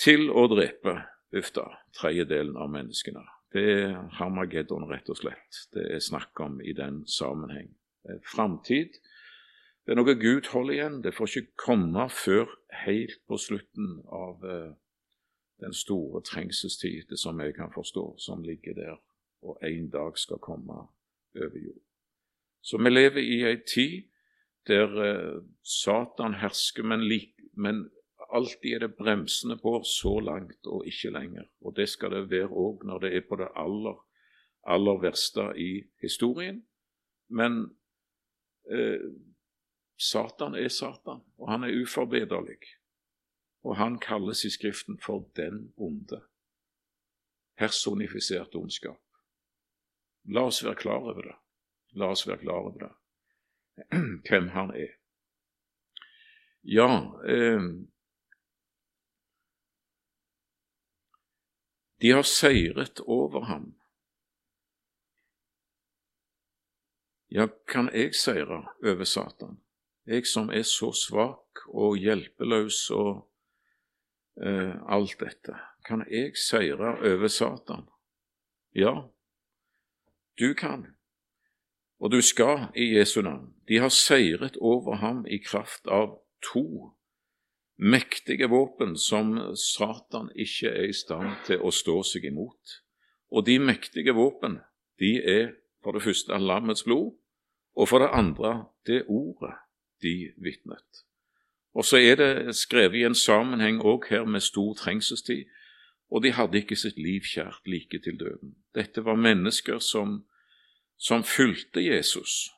Til 0.00 0.30
å 0.30 0.48
drepe, 0.50 0.96
uff 1.38 1.52
da, 1.54 1.68
tredjedelen 1.94 2.56
av 2.58 2.72
menneskene. 2.72 3.22
Det 3.52 3.62
er 3.76 3.94
Harmageddon, 4.16 4.88
rett 4.90 5.10
og 5.12 5.20
slett, 5.20 5.66
det 5.76 5.84
er 5.92 6.02
snakk 6.02 6.40
om 6.40 6.58
i 6.64 6.72
den 6.74 7.02
sammenheng. 7.06 7.68
Framtid. 8.26 8.96
Det 9.82 9.92
er 9.92 9.98
noe 9.98 10.14
Gud 10.14 10.46
holder 10.52 10.74
igjen. 10.76 11.00
Det 11.02 11.14
får 11.14 11.30
ikke 11.40 11.56
komme 11.64 12.06
før 12.14 12.50
helt 12.84 13.18
på 13.26 13.38
slutten 13.40 13.96
av 14.14 14.44
uh, 14.46 14.74
den 15.62 15.74
store 15.74 16.22
trengselstid, 16.22 17.10
som 17.18 17.40
jeg 17.42 17.56
kan 17.56 17.72
forstå, 17.74 18.04
som 18.18 18.44
ligger 18.46 18.78
der 18.78 19.00
og 19.42 19.58
en 19.66 19.88
dag 19.90 20.18
skal 20.18 20.38
komme 20.38 20.84
over 21.34 21.58
jord. 21.58 21.82
Så 22.62 22.78
vi 22.78 22.90
lever 22.90 23.18
i 23.18 23.40
ei 23.48 23.56
tid 23.66 24.04
der 24.70 24.94
uh, 24.94 25.42
Satan 25.66 26.38
hersker, 26.38 26.86
men, 26.86 27.02
lik, 27.02 27.34
men, 27.52 27.88
alltid 28.32 28.74
er 28.74 28.78
det 28.86 28.94
bremsene 28.96 29.58
på 29.60 29.82
så 29.84 30.14
langt 30.24 30.66
og 30.66 30.86
ikke 30.86 31.10
lenger. 31.12 31.50
Og 31.60 31.74
det 31.76 31.88
skal 31.88 32.14
det 32.14 32.30
være 32.30 32.48
òg 32.48 32.86
når 32.88 33.02
det 33.02 33.10
er 33.16 33.26
på 33.28 33.36
det 33.36 33.50
aller, 33.60 33.98
aller 34.64 35.02
verste 35.02 35.50
i 35.58 35.82
historien. 36.00 36.62
Men 37.28 37.58
uh, 38.70 39.10
Satan 39.96 40.54
er 40.54 40.68
Satan, 40.68 41.20
og 41.38 41.50
han 41.50 41.64
er 41.64 41.82
uforbederlig 41.82 42.58
og 43.62 43.76
han 43.76 43.98
kalles 43.98 44.44
i 44.44 44.50
Skriften 44.50 44.98
for 45.00 45.30
den 45.36 45.72
onde. 45.76 46.22
Personifisert 47.56 48.54
ondskap. 48.54 49.00
La 50.24 50.46
oss 50.50 50.62
være 50.64 50.80
klar 50.82 51.02
over 51.02 51.22
det. 51.22 51.36
La 51.98 52.10
oss 52.10 52.26
være 52.26 52.42
klar 52.42 52.58
over 52.66 52.78
det. 52.78 52.92
Hvem 54.28 54.48
han 54.48 54.74
er. 54.74 54.98
Ja 56.62 56.88
eh, 57.26 57.62
De 62.02 62.10
har 62.10 62.22
seiret 62.22 63.00
over 63.00 63.44
ham. 63.44 63.74
Ja, 67.28 67.46
kan 67.68 67.90
jeg 67.94 68.14
seire 68.14 68.64
over 68.82 69.04
Satan? 69.04 69.61
Jeg 70.06 70.26
som 70.26 70.50
er 70.50 70.64
så 70.66 70.90
svak 70.92 71.62
og 71.70 71.96
hjelpeløs 72.02 72.88
og 72.90 73.28
eh, 74.42 74.74
alt 74.90 75.14
dette? 75.20 75.54
Kan 75.86 76.02
jeg 76.10 76.34
seire 76.38 76.96
over 76.98 77.28
Satan? 77.30 77.86
Ja, 78.74 78.94
du 80.40 80.54
kan, 80.58 80.86
og 82.00 82.10
du 82.10 82.20
skal 82.20 82.72
i 82.74 82.96
Jesu 82.96 83.20
navn. 83.22 83.52
De 83.68 83.78
har 83.78 83.92
seiret 83.94 84.56
over 84.56 84.96
ham 84.96 85.24
i 85.26 85.38
kraft 85.38 85.86
av 85.86 86.18
to 86.42 86.90
mektige 87.78 88.48
våpen 88.50 88.96
som 88.98 89.36
Satan 89.54 90.30
ikke 90.34 90.70
er 90.70 90.90
i 90.90 90.96
stand 90.96 91.36
til 91.46 91.62
å 91.62 91.70
stå 91.70 92.00
seg 92.06 92.26
imot. 92.26 92.78
Og 93.30 93.46
de 93.46 93.58
mektige 93.62 94.14
våpen, 94.18 94.58
de 94.98 95.18
er 95.22 95.52
for 95.82 95.94
det 95.94 96.02
første 96.02 96.38
lammets 96.38 96.82
blod, 96.86 97.12
og 97.74 97.88
for 97.88 98.02
det 98.02 98.10
andre 98.12 98.64
det 98.86 99.04
ordet 99.08 99.54
de 100.02 100.32
vitnet. 100.36 101.04
Og 101.74 101.84
så 101.84 101.96
er 101.96 102.16
det 102.20 102.56
skrevet 102.56 103.00
i 103.00 103.04
en 103.08 103.16
sammenheng 103.16 103.80
òg 103.80 104.10
her 104.10 104.24
med 104.24 104.44
stor 104.44 104.74
trengselstid, 104.74 105.44
og 106.12 106.22
de 106.22 106.32
hadde 106.36 106.58
ikke 106.60 106.76
sitt 106.76 106.98
liv 107.00 107.24
kjært 107.24 107.64
like 107.66 107.98
til 108.04 108.18
døden. 108.20 108.56
Dette 108.74 109.04
var 109.04 109.16
mennesker 109.16 109.78
som, 109.78 110.24
som 110.98 111.24
fulgte 111.24 111.80
Jesus, 111.80 112.50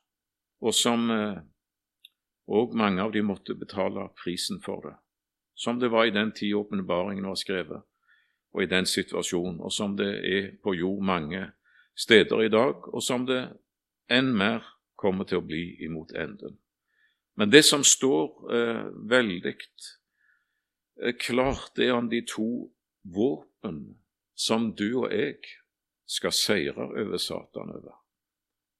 og 0.60 0.74
som 0.74 1.06
òg 1.10 2.74
eh, 2.74 2.78
mange 2.78 3.02
av 3.02 3.12
de 3.14 3.22
måtte 3.22 3.54
betale 3.54 4.08
prisen 4.18 4.58
for 4.64 4.82
det, 4.82 4.96
som 5.54 5.78
det 5.78 5.92
var 5.94 6.10
i 6.10 6.14
den 6.14 6.32
tid 6.34 6.54
åpenbaringen 6.58 7.26
var 7.30 7.38
skrevet, 7.38 7.86
og 8.54 8.62
i 8.62 8.70
den 8.70 8.86
situasjonen, 8.86 9.60
og 9.60 9.72
som 9.72 9.96
det 9.96 10.10
er 10.26 10.50
på 10.62 10.74
jord 10.74 11.02
mange 11.06 11.46
steder 11.96 12.42
i 12.42 12.50
dag, 12.50 12.94
og 12.94 13.02
som 13.02 13.26
det 13.26 13.44
enn 14.10 14.34
mer 14.34 14.66
kommer 14.98 15.26
til 15.28 15.38
å 15.38 15.46
bli 15.46 15.76
imot 15.86 16.10
enden. 16.18 16.58
Men 17.34 17.50
det 17.50 17.64
som 17.66 17.84
står 17.84 18.54
eh, 18.54 18.86
veldig 19.10 19.54
eh, 21.02 21.14
klart, 21.18 21.78
er 21.78 21.92
om 21.92 22.08
de 22.08 22.22
to 22.28 22.70
våpen 23.02 23.98
som 24.34 24.70
du 24.74 24.88
og 25.04 25.10
jeg 25.12 25.40
skal 26.06 26.34
seire 26.34 26.88
over 26.90 27.18
Satan 27.18 27.74
over. 27.74 27.98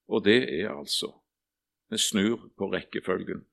Og 0.07 0.23
det 0.25 0.43
er 0.61 0.71
altså 0.71 1.13
Vi 1.89 1.97
snur 1.97 2.49
på 2.57 2.65
rekkefølgen, 2.73 3.43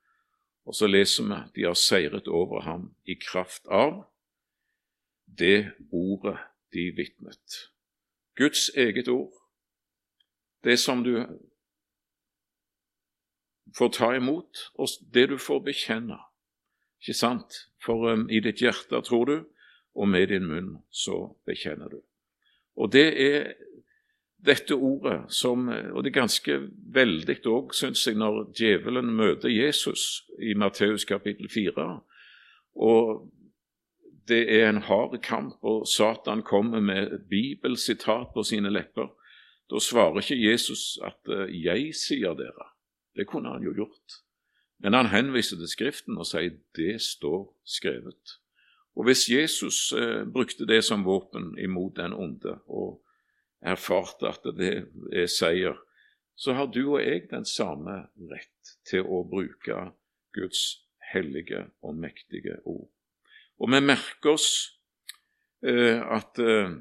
og 0.64 0.75
så 0.75 0.87
leser 0.87 1.26
vi 1.28 1.37
de 1.54 1.66
har 1.66 1.75
seiret 1.76 2.28
over 2.28 2.62
ham 2.64 2.94
i 3.04 3.14
kraft 3.21 3.66
av 3.68 4.06
det 5.26 5.73
ordet 5.92 6.38
de 6.73 6.87
vitnet. 6.97 7.59
Guds 8.37 8.71
eget 8.75 9.09
ord, 9.09 9.35
det 10.64 10.78
som 10.80 11.04
du 11.04 11.26
får 13.76 13.88
ta 13.96 14.12
imot, 14.16 14.68
og 14.74 14.88
det 15.14 15.28
du 15.30 15.38
får 15.38 15.62
bekjenne. 15.66 16.18
Ikke 17.02 17.16
sant? 17.18 17.66
For 17.82 18.12
um, 18.12 18.28
i 18.30 18.40
ditt 18.40 18.62
hjerte 18.62 19.00
tror 19.02 19.26
du, 19.26 19.36
og 19.94 20.08
med 20.08 20.28
din 20.32 20.46
munn 20.48 20.76
så 20.90 21.34
bekjenner 21.46 21.90
du. 21.92 22.00
Og 22.76 22.92
det 22.92 23.08
er 23.20 23.52
dette 24.42 24.74
ordet 24.74 25.20
som 25.30 25.68
Og 25.68 26.02
det 26.02 26.10
er 26.10 26.20
ganske 26.20 26.54
veldig 26.94 27.36
òg, 27.46 27.74
syns 27.74 28.06
jeg, 28.06 28.16
når 28.18 28.52
djevelen 28.58 29.12
møter 29.14 29.48
Jesus 29.48 30.24
i 30.40 30.54
Matteus 30.54 31.04
kapittel 31.04 31.48
4. 31.48 32.00
Og 32.74 33.30
det 34.28 34.42
er 34.50 34.68
en 34.68 34.82
hard 34.82 35.18
kamp, 35.22 35.58
og 35.62 35.86
Satan 35.86 36.42
kommer 36.42 36.80
med 36.80 37.28
bibelsitat 37.30 38.32
på 38.34 38.42
sine 38.42 38.70
lepper. 38.70 39.12
Da 39.70 39.78
svarer 39.78 40.20
ikke 40.20 40.50
Jesus 40.50 40.98
at 41.04 41.18
uh, 41.28 41.46
'jeg 41.48 41.94
sier 41.94 42.34
dere'. 42.34 42.71
Det 43.16 43.26
kunne 43.28 43.52
han 43.52 43.64
jo 43.64 43.75
gjort. 43.76 44.23
Men 44.83 44.97
han 44.99 45.12
henviser 45.12 45.61
til 45.61 45.71
Skriften 45.71 46.19
og 46.19 46.26
sier 46.26 46.57
det 46.76 46.97
står 47.04 47.45
skrevet. 47.64 48.38
Og 48.97 49.07
hvis 49.09 49.28
Jesus 49.31 49.92
eh, 49.97 50.25
brukte 50.28 50.66
det 50.69 50.83
som 50.85 51.04
våpen 51.07 51.54
imot 51.59 51.97
den 51.97 52.12
onde 52.12 52.59
og 52.66 53.00
erfarte 53.62 54.28
at 54.28 54.49
det 54.59 54.75
er 55.14 55.31
seier, 55.31 55.78
så 56.37 56.57
har 56.59 56.66
du 56.73 56.83
og 56.97 57.00
jeg 57.00 57.28
den 57.31 57.45
samme 57.47 58.02
rett 58.33 58.75
til 58.88 59.07
å 59.07 59.23
bruke 59.28 59.92
Guds 60.35 60.83
hellige 61.12 61.69
og 61.85 61.97
mektige 61.97 62.59
ord. 62.64 62.88
Og 63.62 63.71
vi 63.71 63.81
merker 63.85 64.35
oss 64.35 64.49
eh, 65.62 66.00
at 66.02 66.40
eh, 66.42 66.75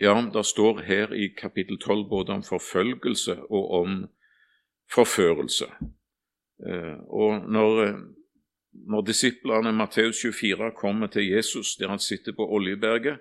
ja, 0.00 0.14
det 0.32 0.44
står 0.46 0.84
her 0.86 1.14
i 1.16 1.32
kapittel 1.34 1.80
12 1.80 2.04
både 2.08 2.36
om 2.36 2.44
forfølgelse 2.46 3.40
og 3.48 3.70
om 3.80 4.04
forførelse. 4.92 5.66
Eh, 6.66 6.98
og 7.08 7.48
når, 7.50 7.82
eh, 7.84 7.98
når 8.72 9.00
disiplene 9.00 9.72
Matteus 9.72 10.22
24 10.22 10.72
kommer 10.76 11.06
til 11.06 11.28
Jesus 11.28 11.76
der 11.76 11.88
han 11.88 11.98
sitter 11.98 12.32
på 12.32 12.48
Oljeberget, 12.48 13.18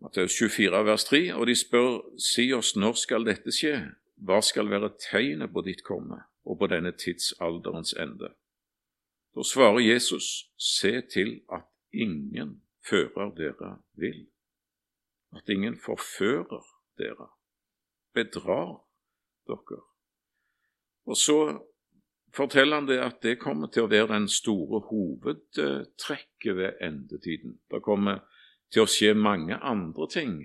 Matteus 0.00 0.38
24 0.38 0.84
vers 0.84 1.04
3, 1.04 1.34
og 1.34 1.46
de 1.46 1.54
spør 1.56 2.00
si 2.20 2.52
oss 2.52 2.76
når 2.76 2.98
skal 3.00 3.24
dette 3.24 3.52
skje, 3.52 3.78
hva 4.16 4.40
skal 4.44 4.68
være 4.70 4.92
tegnet 5.00 5.52
på 5.52 5.62
ditt 5.64 5.82
komme 5.84 6.20
og 6.44 6.58
på 6.58 6.68
denne 6.72 6.92
tidsalderens 6.92 7.94
ende? 7.96 8.32
Da 9.36 9.44
svarer 9.44 9.80
Jesus, 9.84 10.50
se 10.56 11.00
til 11.12 11.40
at 11.52 11.64
ingen 11.92 12.62
fører 12.88 13.32
dere 13.36 13.78
vill, 13.92 14.26
at 15.36 15.48
ingen 15.48 15.76
forfører 15.80 16.64
dere, 16.98 17.28
bedrar 18.14 18.80
dere. 19.48 19.82
Og 21.06 21.16
så 21.16 21.38
forteller 22.36 22.80
han 22.80 22.88
det 22.88 22.98
at 23.02 23.22
det 23.22 23.38
kommer 23.40 23.70
til 23.72 23.86
å 23.86 23.90
være 23.90 24.12
den 24.12 24.28
store 24.28 24.82
hovedtrekket 24.90 26.56
ved 26.58 26.82
endetiden. 26.84 27.58
Det 27.70 27.82
kommer 27.82 28.24
til 28.72 28.84
å 28.84 28.90
skje 28.90 29.14
mange 29.14 29.56
andre 29.62 30.08
ting, 30.10 30.38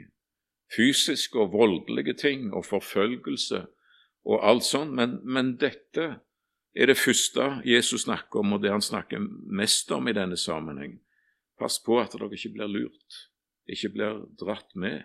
fysiske 0.71 1.39
og 1.41 1.53
voldelige 1.55 2.13
ting 2.21 2.51
og 2.53 2.65
forfølgelse 2.69 3.65
og 4.29 4.43
alt 4.45 4.65
sånt, 4.65 4.93
men, 4.93 5.17
men 5.25 5.55
dette 5.59 6.11
er 6.77 6.87
det 6.87 6.99
første 6.99 7.47
Jesus 7.67 8.05
snakker 8.05 8.43
om, 8.43 8.53
og 8.55 8.61
det 8.63 8.71
han 8.71 8.83
snakker 8.83 9.23
mest 9.51 9.91
om 9.91 10.07
i 10.07 10.15
denne 10.15 10.37
sammenheng. 10.37 10.99
Pass 11.59 11.79
på 11.83 11.97
at 12.01 12.13
dere 12.13 12.29
ikke 12.37 12.53
blir 12.55 12.69
lurt, 12.69 13.17
ikke 13.69 13.91
blir 13.95 14.21
dratt 14.39 14.75
med. 14.75 15.03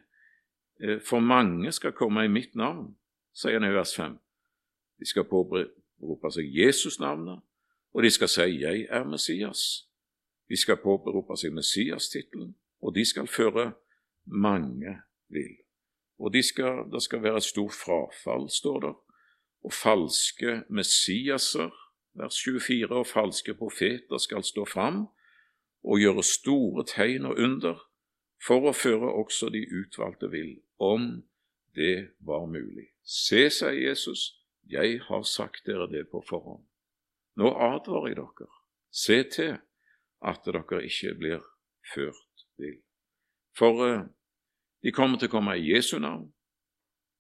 Eh, 0.81 1.01
for 1.01 1.25
mange 1.25 1.73
skal 1.73 1.97
komme 1.97 2.27
i 2.27 2.33
mitt 2.33 2.55
navn, 2.55 2.93
sier 3.37 3.59
han 3.59 3.69
i 3.69 3.75
vers 3.75 3.97
5. 3.97 4.19
De 4.99 5.07
skal 5.07 5.25
påberope 5.25 6.31
seg 6.33 6.49
Jesus-navnet, 6.57 7.41
og 7.95 8.03
de 8.03 8.11
skal 8.11 8.29
si 8.29 8.41
'Jeg 8.41 8.87
er 8.91 9.05
Messias'. 9.05 9.87
De 10.49 10.57
skal 10.57 10.77
påberope 10.77 11.37
seg 11.37 11.53
Messias-tittelen, 11.53 12.57
og 12.83 12.95
de 12.95 13.05
skal 13.05 13.27
føre 13.27 13.73
mange 14.25 14.99
vill. 15.29 15.57
Og 16.19 16.33
de 16.33 16.43
skal, 16.43 16.93
det 16.93 17.03
skal 17.03 17.23
være 17.23 17.37
et 17.37 17.43
stort 17.43 17.73
frafall, 17.73 18.51
står 18.51 18.81
det, 18.81 18.95
og 19.65 19.73
falske 19.73 20.63
Messiaser, 20.71 21.71
vers 22.15 22.43
24, 22.45 22.97
og 22.97 23.07
falske 23.07 23.55
profeter 23.55 24.19
skal 24.19 24.43
stå 24.43 24.65
fram 24.65 25.07
og 25.85 26.01
gjøre 26.01 26.23
store 26.23 26.85
tegn 26.85 27.27
og 27.27 27.39
under, 27.39 27.83
for 28.47 28.69
å 28.69 28.73
føre 28.73 29.13
også 29.13 29.49
de 29.49 29.65
utvalgte 29.81 30.31
vill, 30.31 30.59
om 30.79 31.25
det 31.75 32.09
var 32.21 32.47
mulig. 32.47 32.89
Se, 33.05 33.49
sier 33.51 33.75
Jesus, 33.89 34.36
jeg 34.71 35.01
har 35.07 35.23
sagt 35.23 35.67
dere 35.67 35.87
det 35.91 36.07
på 36.11 36.23
forhånd. 36.29 36.65
Nå 37.37 37.53
advarer 37.53 38.13
jeg 38.13 38.19
dere. 38.19 38.49
Se 38.91 39.19
til 39.31 39.57
at 40.25 40.47
dere 40.47 40.83
ikke 40.85 41.15
blir 41.19 41.45
ført 41.95 42.47
vill. 42.59 42.81
For 43.57 43.83
uh, 43.85 44.07
de 44.83 44.93
kommer 44.93 45.19
til 45.19 45.31
å 45.31 45.37
komme 45.37 45.57
i 45.57 45.71
Jesu 45.71 45.99
navn, 46.01 46.29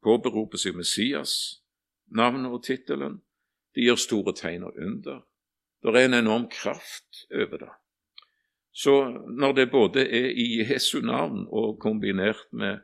påberope 0.04 0.58
seg 0.60 0.76
Messias, 0.76 1.62
navnet 2.06 2.52
og 2.52 2.64
tittelen. 2.64 3.20
De 3.76 3.84
gjør 3.84 4.00
store 4.00 4.34
tegn 4.36 4.64
og 4.68 4.76
under. 4.80 5.24
Det 5.82 5.92
er 5.92 6.08
en 6.08 6.18
enorm 6.18 6.46
kraft 6.50 7.26
over 7.30 7.60
det. 7.62 7.72
Så 8.76 8.94
når 9.28 9.52
det 9.56 9.70
både 9.72 10.04
er 10.04 10.32
i 10.36 10.60
Jesu 10.60 11.00
navn 11.00 11.46
og 11.48 11.78
kombinert 11.80 12.44
med, 12.52 12.82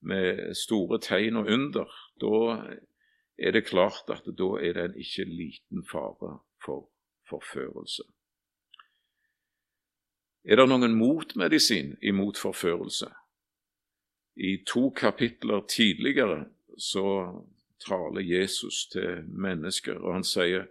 med 0.00 0.54
store 0.56 1.00
tegn 1.04 1.36
og 1.36 1.50
under, 1.52 1.90
da 2.20 2.32
er 3.38 3.54
det 3.54 3.66
klart 3.66 4.10
at 4.10 4.26
da 4.26 4.48
er 4.58 4.74
det 4.74 4.84
en 4.84 4.98
ikke 4.98 5.24
liten 5.24 5.84
fare 5.86 6.38
for 6.64 6.88
forførelse. 7.28 8.02
Er 10.44 10.56
det 10.56 10.68
noen 10.68 10.96
motmedisin 10.96 11.96
imot 12.02 12.38
forførelse? 12.40 13.10
I 14.36 14.62
to 14.66 14.90
kapitler 14.90 15.66
tidligere 15.68 16.46
så 16.78 17.04
taler 17.84 18.20
Jesus 18.20 18.86
til 18.92 19.24
mennesker, 19.28 19.98
og 19.98 20.14
han 20.14 20.24
sier, 20.24 20.68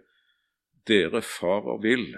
dere 0.88 1.22
farer 1.22 1.80
vill 1.84 2.16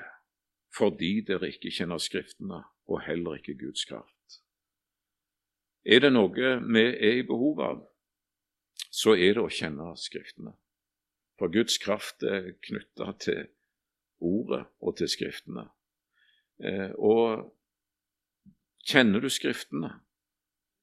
fordi 0.77 1.19
dere 1.27 1.51
ikke 1.51 1.73
kjenner 1.75 1.99
Skriftene 1.99 2.63
og 2.87 3.01
heller 3.03 3.41
ikke 3.41 3.59
Guds 3.59 3.85
kraft. 3.85 4.39
Er 5.85 6.05
det 6.05 6.13
noe 6.13 6.53
vi 6.63 6.85
er 6.87 7.19
i 7.19 7.27
behov 7.27 7.61
av, 7.65 7.81
så 8.91 9.15
er 9.15 9.37
det 9.37 9.45
å 9.45 9.53
kjenne 9.53 9.93
Skriftene. 9.99 10.55
For 11.39 11.53
Guds 11.53 11.79
kraft 11.81 12.23
er 12.23 12.55
knytta 12.65 13.13
til 13.21 13.47
Ordet 14.21 14.67
og 14.81 14.97
til 14.99 15.09
Skriftene. 15.09 15.67
Eh, 16.61 16.91
og 16.97 17.47
kjenner 18.85 19.25
du 19.25 19.31
Skriftene 19.33 19.95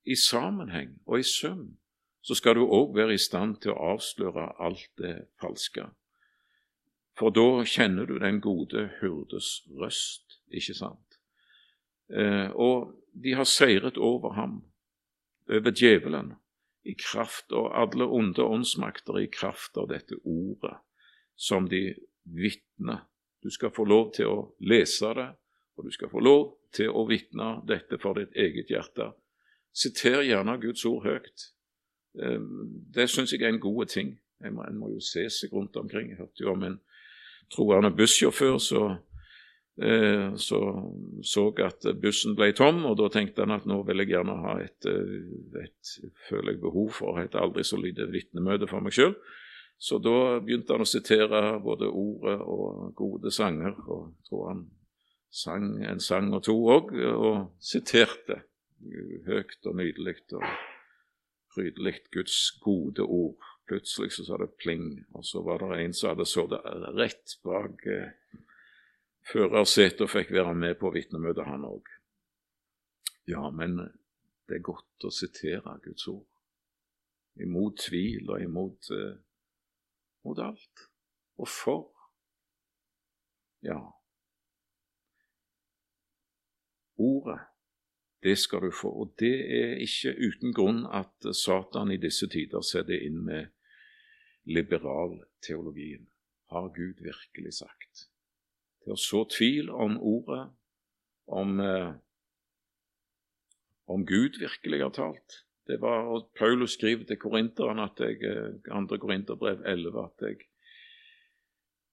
i 0.07 0.15
sammenheng 0.17 0.95
og 1.05 1.19
i 1.19 1.27
sum, 1.27 1.77
så 2.21 2.35
skal 2.35 2.57
du 2.57 2.65
òg 2.65 2.95
være 2.95 3.15
i 3.15 3.21
stand 3.21 3.59
til 3.61 3.75
å 3.75 3.93
avsløre 3.93 4.49
alt 4.63 4.89
det 4.99 5.13
falske. 5.41 5.85
For 7.17 7.33
da 7.33 7.63
kjenner 7.65 8.09
du 8.09 8.17
den 8.21 8.41
gode 8.41 8.87
hurdes 8.99 9.61
røst, 9.79 10.39
ikke 10.53 10.75
sant? 10.77 11.19
Eh, 12.09 12.49
og 12.53 12.93
de 13.13 13.33
har 13.35 13.47
seiret 13.47 13.97
over 13.97 14.35
ham, 14.37 14.59
over 15.49 15.71
djevelen, 15.71 16.35
i 16.87 16.95
kraft 16.95 17.51
av 17.51 17.71
alle 17.75 18.05
onde 18.05 18.43
åndsmakter, 18.43 19.19
i 19.19 19.27
kraft 19.27 19.77
av 19.77 19.89
dette 19.91 20.15
ordet 20.23 20.77
som 21.35 21.67
de 21.69 21.91
vitner. 22.23 23.03
Du 23.43 23.49
skal 23.51 23.71
få 23.75 23.85
lov 23.85 24.13
til 24.15 24.31
å 24.31 24.37
lese 24.59 25.11
det, 25.15 25.27
og 25.77 25.85
du 25.85 25.91
skal 25.91 26.09
få 26.09 26.23
lov 26.23 26.45
til 26.73 26.89
å 26.89 27.05
vitne 27.09 27.57
dette 27.67 27.99
for 28.01 28.17
ditt 28.17 28.35
eget 28.35 28.71
hjerte. 28.73 29.11
Siter 29.75 30.23
gjerne 30.25 30.57
Guds 30.61 30.85
ord 30.89 31.05
høyt. 31.05 31.49
Eh, 32.17 32.41
det 32.95 33.09
syns 33.11 33.33
jeg 33.33 33.43
er 33.43 33.53
en 33.53 33.61
god 33.61 33.91
ting. 33.93 34.15
En 34.41 34.55
må, 34.55 34.65
må, 34.73 34.89
jo 34.95 35.03
se 35.03 35.27
seg 35.29 35.53
rundt 35.53 35.77
omkring. 35.77 36.11
Jeg 36.11 36.21
hørte 36.21 36.43
jo 36.43 36.53
om 36.53 36.65
en 36.65 36.79
troende 37.53 37.91
bussjåfør 37.95 38.57
eh, 38.57 38.97
så, 39.77 40.59
så 41.21 41.43
at 41.61 41.85
bussen 42.01 42.33
ble 42.37 42.49
tom, 42.57 42.79
og 42.89 42.95
da 42.97 43.11
tenkte 43.13 43.45
han 43.45 43.53
at 43.53 43.67
nå 43.69 43.83
vil 43.85 44.01
jeg 44.01 44.15
gjerne 44.15 44.37
ha 44.41 44.55
et, 44.63 44.87
eh, 44.89 45.27
et 45.63 45.91
føler 46.29 46.55
jeg 46.55 46.63
behov 46.63 46.95
for 46.97 47.21
et 47.21 47.37
aldri 47.37 47.65
så 47.67 47.77
lite 47.81 48.07
vitnemøte 48.09 48.69
for 48.69 48.81
meg 48.81 48.95
sjøl. 48.97 49.13
Så 49.77 49.99
da 50.01 50.39
begynte 50.41 50.73
han 50.73 50.81
å 50.81 50.89
sitere 50.89 51.41
både 51.61 51.91
ordet 51.91 52.39
og 52.41 52.95
gode 52.97 53.29
sanger, 53.33 53.75
og 53.85 54.07
jeg 54.09 54.31
tror 54.31 54.47
han 54.49 54.63
sang 55.29 55.67
en 55.85 56.01
sang 56.01 56.31
og 56.33 56.41
to 56.47 56.55
òg, 56.73 56.95
og 57.13 57.51
siterte 57.61 58.41
høyt 59.27 59.69
og 59.69 59.77
nydelig. 59.77 60.17
og 60.33 60.47
prydelig 61.57 61.95
Guds 62.13 62.51
gode 62.61 63.01
ord. 63.01 63.35
Plutselig 63.67 64.13
så 64.15 64.25
sa 64.27 64.37
det 64.39 64.53
pling, 64.61 65.05
og 65.15 65.25
så 65.25 65.41
var 65.43 65.63
det 65.63 65.81
en 65.81 65.95
som 65.95 66.13
hadde 66.13 66.27
sittet 66.29 66.67
rett 66.95 67.33
bak 67.43 67.87
eh, 67.91 68.13
førersetet 69.31 70.05
og 70.05 70.11
fikk 70.11 70.31
være 70.35 70.55
med 70.55 70.77
på 70.79 70.91
vitnemøtet, 70.95 71.45
han 71.47 71.65
òg. 71.67 71.89
Ja, 73.27 73.49
men 73.51 73.77
det 74.47 74.59
er 74.59 74.65
godt 74.65 75.07
å 75.07 75.11
sitere 75.11 75.77
Guds 75.83 76.07
ord. 76.07 76.27
Imot 77.43 77.83
tvil 77.83 78.31
og 78.31 78.41
imot 78.41 78.89
eh, 78.95 79.19
mot 80.25 80.39
alt. 80.41 80.87
Og 81.37 81.49
for. 81.51 81.91
Ja. 83.65 83.81
Ordet 86.97 87.39
det 88.23 88.37
skal 88.37 88.61
du 88.61 88.71
få. 88.71 88.89
Og 88.89 89.13
det 89.19 89.35
er 89.59 89.77
ikke 89.83 90.15
uten 90.17 90.53
grunn 90.53 90.85
at 90.89 91.29
Satan 91.37 91.93
i 91.93 91.99
disse 92.01 92.27
tider 92.31 92.65
setter 92.65 92.97
inn 93.05 93.21
med 93.25 93.53
liberalteologien. 94.49 96.07
Har 96.51 96.71
Gud 96.75 97.03
virkelig 97.03 97.53
sagt? 97.59 98.07
Til 98.87 98.95
å 98.95 99.03
så 99.03 99.25
tvil 99.27 99.67
om 99.67 99.97
ordet, 99.99 100.45
om, 101.27 101.57
eh, 101.59 101.89
om 103.91 104.05
Gud 104.07 104.39
virkelig 104.39 104.79
har 104.79 104.93
talt. 104.95 105.41
Det 105.67 105.81
var, 105.81 106.07
og 106.07 106.29
Paulus 106.39 106.77
skriver 106.77 107.03
til 107.03 107.19
korinteren 107.19 107.83
at 107.83 107.99
jeg, 107.99 108.23
eh, 108.23 108.71
andre 108.71 108.97
korinterbrev 108.97 109.59
11, 109.65 110.05
at 110.05 110.23
jeg, 110.23 110.37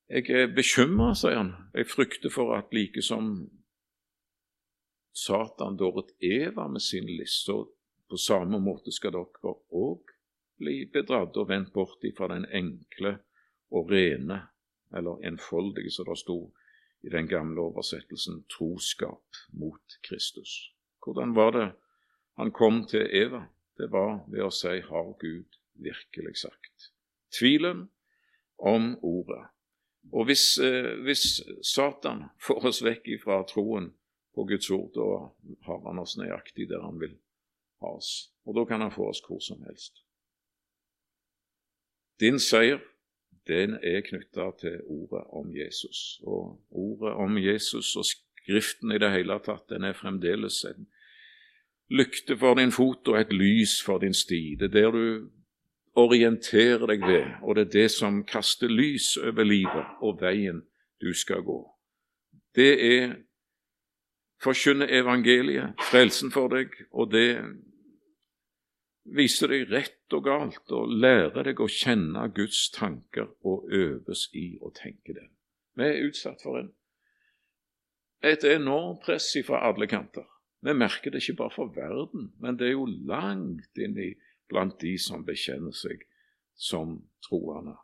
jeg 0.08 0.30
er 0.30 0.54
bekymra, 0.54 1.16
sier 1.18 1.34
han. 1.34 1.52
Jeg 1.74 1.90
frykter 1.90 2.30
for 2.30 2.54
at 2.54 2.70
like 2.70 3.02
som 3.02 3.50
Satan 5.12 5.76
dåret 5.76 6.14
Eva 6.22 6.68
med 6.68 6.80
sin 6.80 7.10
liste, 7.10 7.52
på 8.08 8.16
samme 8.16 8.62
måte 8.62 8.94
skal 8.94 9.18
dere 9.18 9.58
òg 9.74 10.14
bli 10.62 10.84
bedratt 10.86 11.36
og 11.36 11.48
vendt 11.48 11.72
bort 11.72 12.04
ifra 12.04 12.30
den 12.30 12.46
enkle 12.46 13.18
og 13.72 13.90
rene, 13.90 14.44
eller 14.94 15.26
enfoldige, 15.26 15.90
som 15.90 16.06
det 16.06 16.22
sto 16.22 16.54
i 17.04 17.10
den 17.12 17.28
gamle 17.28 17.60
oversettelsen, 17.60 18.44
troskap 18.48 19.40
mot 19.52 19.98
Kristus. 20.08 20.72
Hvordan 21.04 21.34
var 21.36 21.50
det 21.50 21.66
han 22.40 22.52
kom 22.52 22.86
til 22.88 23.04
Eva? 23.12 23.44
Det 23.76 23.90
var 23.92 24.24
ved 24.28 24.42
å 24.42 24.50
si 24.50 24.80
'Har 24.80 25.18
Gud 25.18 25.58
virkelig 25.74 26.36
sagt?' 26.36 26.92
Tvilen 27.30 27.90
om 28.58 28.98
Ordet. 29.02 29.44
Og 30.12 30.24
hvis, 30.24 30.58
eh, 30.58 31.02
hvis 31.02 31.40
Satan 31.62 32.24
får 32.40 32.66
oss 32.66 32.82
vekk 32.82 33.08
ifra 33.08 33.42
troen 33.48 33.94
på 34.34 34.44
Guds 34.44 34.70
ord, 34.70 34.90
da 34.94 35.08
har 35.66 35.80
han 35.86 35.98
oss 35.98 36.16
nøyaktig 36.16 36.68
der 36.68 36.82
han 36.82 37.00
vil 37.00 37.16
ha 37.80 37.96
oss. 37.96 38.30
Og 38.44 38.54
da 38.54 38.64
kan 38.64 38.80
han 38.80 38.92
få 38.92 39.08
oss 39.08 39.22
hvor 39.26 39.40
som 39.40 39.62
helst. 39.62 40.02
Din 42.20 42.38
seier, 42.38 42.80
den 43.48 43.78
er 43.82 44.00
knytta 44.00 44.50
til 44.60 44.80
ordet 44.86 45.24
om 45.32 45.50
Jesus. 45.56 46.20
Og 46.22 46.60
ordet 46.70 47.12
om 47.12 47.38
Jesus 47.38 47.96
og 47.96 48.04
Skriften 48.04 48.92
i 48.92 48.98
det 49.00 49.10
hele 49.12 49.38
tatt, 49.44 49.68
den 49.68 49.84
er 49.84 49.96
fremdeles 49.96 50.64
en 50.68 50.86
lykte 51.88 52.36
for 52.36 52.58
din 52.58 52.72
fot 52.72 53.08
og 53.08 53.20
et 53.20 53.32
lys 53.32 53.78
for 53.84 53.98
din 53.98 54.14
sti. 54.14 54.56
Det 54.60 54.68
er 54.68 54.74
der 54.80 54.90
du 54.90 55.30
orienterer 55.94 56.86
deg 56.90 57.06
ved, 57.06 57.26
og 57.42 57.56
det 57.56 57.66
er 57.66 57.72
det 57.72 57.90
som 57.94 58.24
kaster 58.26 58.68
lys 58.68 59.14
over 59.16 59.46
livet 59.46 60.00
og 60.02 60.18
veien 60.20 60.64
du 61.00 61.12
skal 61.14 61.44
gå. 61.46 61.60
Det 62.54 62.72
er 62.98 63.14
forkynne 64.42 64.90
evangeliet, 64.90 65.72
frelsen 65.90 66.32
for 66.34 66.52
deg, 66.52 66.74
og 66.92 67.12
det 67.12 67.28
viser 69.04 69.52
deg 69.52 69.68
rett 69.70 70.16
og 70.16 70.24
galt 70.24 70.72
og 70.72 70.92
lære 70.92 71.44
deg 71.48 71.60
å 71.60 71.68
kjenne 71.68 72.24
Guds 72.36 72.68
tanker 72.74 73.28
og 73.44 73.68
øves 73.72 74.28
i 74.32 74.54
å 74.64 74.72
tenke 74.74 75.16
dem. 75.16 75.30
Vi 75.76 75.84
er 75.84 76.06
utsatt 76.08 76.42
for 76.44 76.60
en, 76.60 76.70
et 78.24 78.44
enormt 78.48 79.02
press 79.04 79.32
fra 79.44 79.60
alle 79.68 79.88
kanter. 79.90 80.26
Vi 80.64 80.72
merker 80.72 81.12
det 81.12 81.20
ikke 81.20 81.42
bare 81.42 81.52
for 81.52 81.72
verden, 81.76 82.30
men 82.40 82.56
det 82.56 82.70
er 82.70 82.76
jo 82.78 82.86
langt 82.88 83.76
inni 83.76 84.14
blant 84.48 84.78
de 84.80 84.94
som 84.98 85.24
bekjenner 85.26 85.74
seg 85.76 86.06
som 86.56 86.96
troende. 87.26 87.74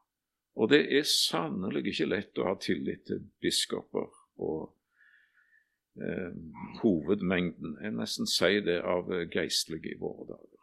Og 0.56 0.70
det 0.72 0.86
er 0.88 1.04
sannelig 1.08 1.90
ikke 1.92 2.08
lett 2.08 2.40
å 2.40 2.48
ha 2.48 2.54
tillit 2.60 3.04
til 3.10 3.20
biskoper 3.42 4.08
og 4.40 4.70
eh, 6.00 6.32
hovedmengden, 6.80 7.76
jeg 7.82 7.96
nesten 7.96 8.30
sier 8.30 8.64
det, 8.64 8.80
av 8.80 9.12
geistlige 9.32 9.92
i 9.92 10.00
våre 10.00 10.30
dager. 10.32 10.59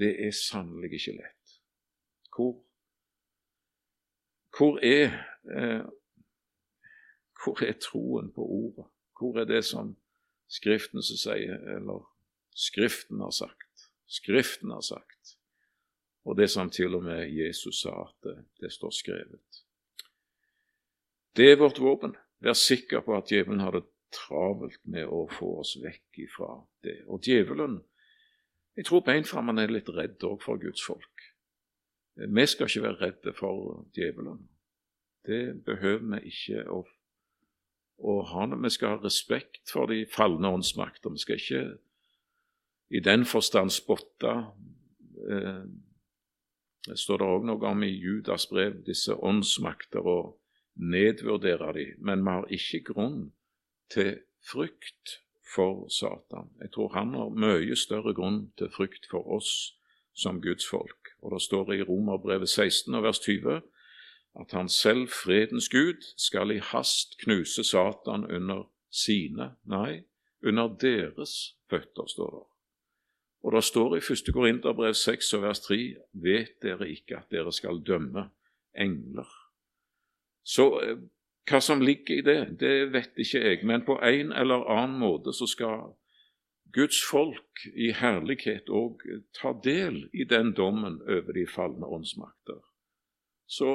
Det 0.00 0.14
er 0.26 0.32
sannelig 0.32 0.94
ikke 0.96 1.18
lett. 1.18 1.56
Hvor, 2.32 2.54
hvor 4.56 4.78
er 4.80 5.12
eh, 5.52 5.84
hvor 7.44 7.62
er 7.64 7.72
troen 7.80 8.32
på 8.32 8.44
ordet? 8.44 8.86
Hvor 9.18 9.40
er 9.40 9.44
det 9.44 9.64
som 9.64 9.96
Skriften 10.50 11.02
som 11.02 11.16
sier, 11.16 11.60
eller 11.76 12.02
Skriften 12.58 13.20
har 13.22 13.30
sagt. 13.30 13.84
Skriften 14.06 14.72
har 14.74 14.80
sagt. 14.82 15.36
Og 16.26 16.36
det 16.36 16.48
som 16.50 16.70
til 16.70 16.96
og 16.98 17.04
med 17.06 17.30
Jesus 17.30 17.84
sa, 17.84 17.92
at 18.08 18.26
det, 18.26 18.34
det 18.60 18.72
står 18.72 18.90
skrevet. 18.90 19.60
Det 21.36 21.52
er 21.52 21.60
vårt 21.60 21.78
våpen. 21.78 22.16
Vær 22.42 22.58
sikker 22.58 23.04
på 23.06 23.14
at 23.16 23.30
djevelen 23.30 23.62
har 23.62 23.78
det 23.78 23.84
travelt 24.10 24.80
med 24.90 25.06
å 25.06 25.28
få 25.30 25.60
oss 25.62 25.76
vekk 25.78 26.18
ifra 26.26 26.50
det. 26.82 26.98
Og 27.06 27.22
djevelen 27.22 27.78
Jeg 28.76 28.86
tror 28.86 29.08
en 29.10 29.24
form 29.24 29.50
han 29.50 29.58
er 29.58 29.72
litt 29.72 29.90
redd 29.90 30.22
òg 30.24 30.40
for 30.42 30.60
Guds 30.60 30.82
folk. 30.84 31.26
Vi 32.16 32.46
skal 32.46 32.68
ikke 32.68 32.82
være 32.82 33.00
redde 33.00 33.32
for 33.36 33.84
djevelen. 33.96 34.48
Det 35.26 35.64
behøver 35.64 36.06
vi 36.14 36.32
ikke 36.32 36.64
å 36.70 36.84
å 38.00 38.20
ha. 38.32 38.46
Vi 38.56 38.72
skal 38.72 38.96
ha 38.96 39.02
respekt 39.04 39.70
for 39.72 39.90
de 39.90 40.04
falne 40.08 40.48
åndsmakter. 40.48 41.12
Vi 41.12 41.22
skal 41.22 41.40
ikke 41.40 41.62
i 42.90 43.02
den 43.04 43.26
forstand 43.28 43.72
spotte 43.74 44.32
eh, 45.30 45.62
Det 46.80 46.96
står 46.96 47.20
det 47.20 47.26
òg 47.28 47.42
noe 47.44 47.68
om 47.68 47.82
i 47.84 47.90
Judas 47.92 48.46
brev, 48.48 48.78
disse 48.86 49.12
åndsmakter, 49.12 50.00
og 50.00 50.38
nedvurdere 50.80 51.74
de, 51.76 51.82
men 52.00 52.22
vi 52.24 52.32
har 52.32 52.54
ikke 52.56 52.80
grunn 52.86 53.18
til 53.92 54.14
frykt 54.48 55.18
for 55.54 55.88
Satan. 55.88 56.50
Jeg 56.60 56.72
tror 56.72 56.92
han 56.94 57.14
har 57.14 57.34
mye 57.34 57.76
større 57.76 58.14
grunn 58.14 58.52
til 58.58 58.70
frykt 58.70 59.08
for 59.10 59.26
oss 59.36 59.74
som 60.14 60.40
Guds 60.42 60.66
folk. 60.70 61.14
Og 61.22 61.32
Det 61.32 61.42
står 61.42 61.72
i 61.72 61.82
Romerbrevet 61.82 62.48
16 62.48 63.02
vers 63.02 63.18
20 63.18 63.60
at 64.40 64.52
han 64.52 64.68
selv, 64.68 65.08
fredens 65.08 65.68
Gud, 65.68 66.02
skal 66.16 66.50
i 66.50 66.58
hast 66.58 67.18
knuse 67.18 67.64
Satan 67.64 68.26
under 68.30 68.70
sine, 68.90 69.54
nei, 69.64 70.04
under 70.42 70.68
deres 70.68 71.56
føtter, 71.70 72.06
står 72.06 72.30
det. 72.30 72.46
Og 73.42 73.52
det 73.52 73.64
står 73.64 73.96
i 73.96 73.98
1. 73.98 74.32
Korinterbrev 74.32 74.94
6 74.94 75.32
vers 75.42 75.60
3.: 75.60 75.78
Vet 76.12 76.62
dere 76.62 76.88
ikke 76.88 77.16
at 77.16 77.30
dere 77.30 77.52
skal 77.52 77.80
dømme 77.86 78.28
engler? 78.74 79.28
Så 80.44 80.80
eh, 80.80 80.98
hva 81.48 81.60
som 81.64 81.80
ligger 81.82 82.18
i 82.18 82.24
det, 82.26 82.40
det 82.60 82.74
vet 82.92 83.16
ikke 83.18 83.40
jeg, 83.42 83.62
men 83.66 83.84
på 83.86 83.96
en 84.04 84.32
eller 84.36 84.66
annen 84.70 84.98
måte 85.00 85.32
så 85.34 85.48
skal 85.48 85.94
Guds 86.72 87.00
folk 87.02 87.64
i 87.74 87.90
herlighet 87.96 88.70
òg 88.70 89.02
ta 89.34 89.52
del 89.64 90.04
i 90.12 90.26
den 90.28 90.52
dommen 90.54 91.00
over 91.02 91.34
de 91.34 91.46
falne 91.50 91.86
åndsmakter. 91.86 92.60
Så 93.50 93.70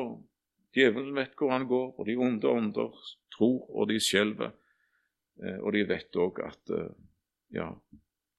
Djevelen 0.76 1.16
vet 1.16 1.36
hvor 1.40 1.52
han 1.52 1.68
går, 1.68 2.00
og 2.00 2.08
de 2.08 2.16
onde 2.20 2.48
ånder 2.48 2.96
tror, 3.36 3.64
og 3.72 3.90
de 3.92 4.00
skjelver. 4.00 4.52
Eh, 5.44 5.60
og 5.60 5.72
de 5.76 5.84
vet 5.88 6.20
òg 6.20 6.40
at 6.44 6.72
eh, 6.76 6.90
ja, 7.56 7.70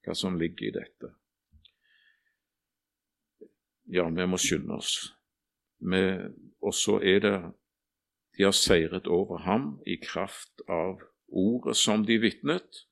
hva 0.05 0.17
som 0.17 0.37
ligger 0.41 0.69
i 0.69 0.75
dette. 0.77 1.13
Ja, 3.93 4.09
vi 4.11 4.27
må 4.27 4.41
skynde 4.41 4.77
oss. 4.77 5.13
og 6.61 6.75
så 6.75 6.99
er 7.01 7.21
det 7.21 7.37
De 8.37 8.45
har 8.45 8.57
seiret 8.57 9.07
over 9.07 9.39
ham 9.47 9.79
i 9.87 9.97
kraft 10.03 10.61
av 10.69 11.01
ordet 11.29 11.77
som 11.77 12.05
de 12.07 12.19
vitnet, 12.21 12.85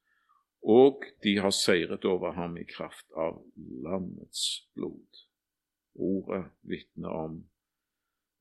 og 0.65 1.05
de 1.25 1.37
har 1.45 1.53
seiret 1.53 2.05
over 2.09 2.33
ham 2.33 2.57
i 2.57 2.65
kraft 2.65 3.07
av 3.13 3.43
landets 3.85 4.65
blod. 4.75 5.21
Ordet 5.95 6.47
vitner 6.65 7.13
om 7.13 7.43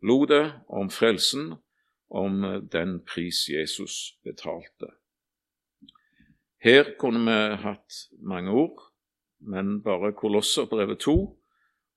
blodet, 0.03 0.53
om 0.67 0.89
frelsen, 0.89 1.53
om 2.07 2.43
den 2.71 2.99
pris 3.05 3.49
Jesus 3.49 4.17
betalte. 4.23 4.93
Her 6.63 6.93
kunne 6.99 7.25
vi 7.27 7.55
hatt 7.63 8.03
mange 8.23 8.51
ord, 8.51 8.79
men 9.43 9.81
bare 9.83 10.13
Kolosserbrevet 10.15 11.03
2 11.03 11.15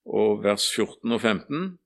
og 0.07 0.43
vers 0.43 0.67
14 0.75 1.13
og 1.13 1.21
15. 1.21 1.79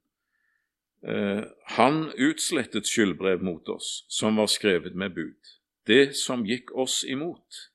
Eh, 1.09 1.43
han 1.77 2.13
utslettet 2.13 2.87
skyldbrev 2.87 3.43
mot 3.43 3.69
oss, 3.69 4.05
som 4.09 4.37
var 4.37 4.47
skrevet 4.47 4.95
med 4.95 5.15
bud. 5.15 5.53
Det 5.87 6.17
som 6.17 6.45
gikk 6.45 6.75
oss 6.77 7.05
imot, 7.09 7.71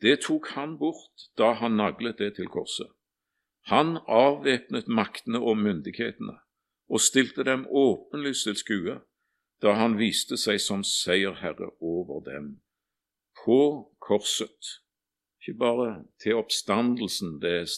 det 0.00 0.22
tok 0.24 0.48
han 0.56 0.78
bort 0.78 1.28
da 1.38 1.52
han 1.60 1.76
naglet 1.76 2.18
det 2.18 2.34
til 2.36 2.48
korset. 2.48 2.88
Han 3.68 3.98
avvæpnet 4.08 4.88
maktene 4.88 5.40
og 5.40 5.56
myndighetene 5.56 6.36
og 6.88 7.00
stilte 7.00 7.44
dem 7.44 7.66
åpenlyst 7.68 8.48
til 8.48 8.56
skue 8.60 8.96
da 9.64 9.72
han 9.78 9.96
viste 9.96 10.36
seg 10.40 10.60
som 10.60 10.82
seierherre 10.84 11.70
over 11.80 12.20
dem 12.24 12.50
på 13.44 13.60
korset. 14.00 14.80
Ikke 15.40 15.58
bare 15.58 16.04
til 16.20 16.40
oppstandelsen, 16.40 17.38
det, 17.40 17.68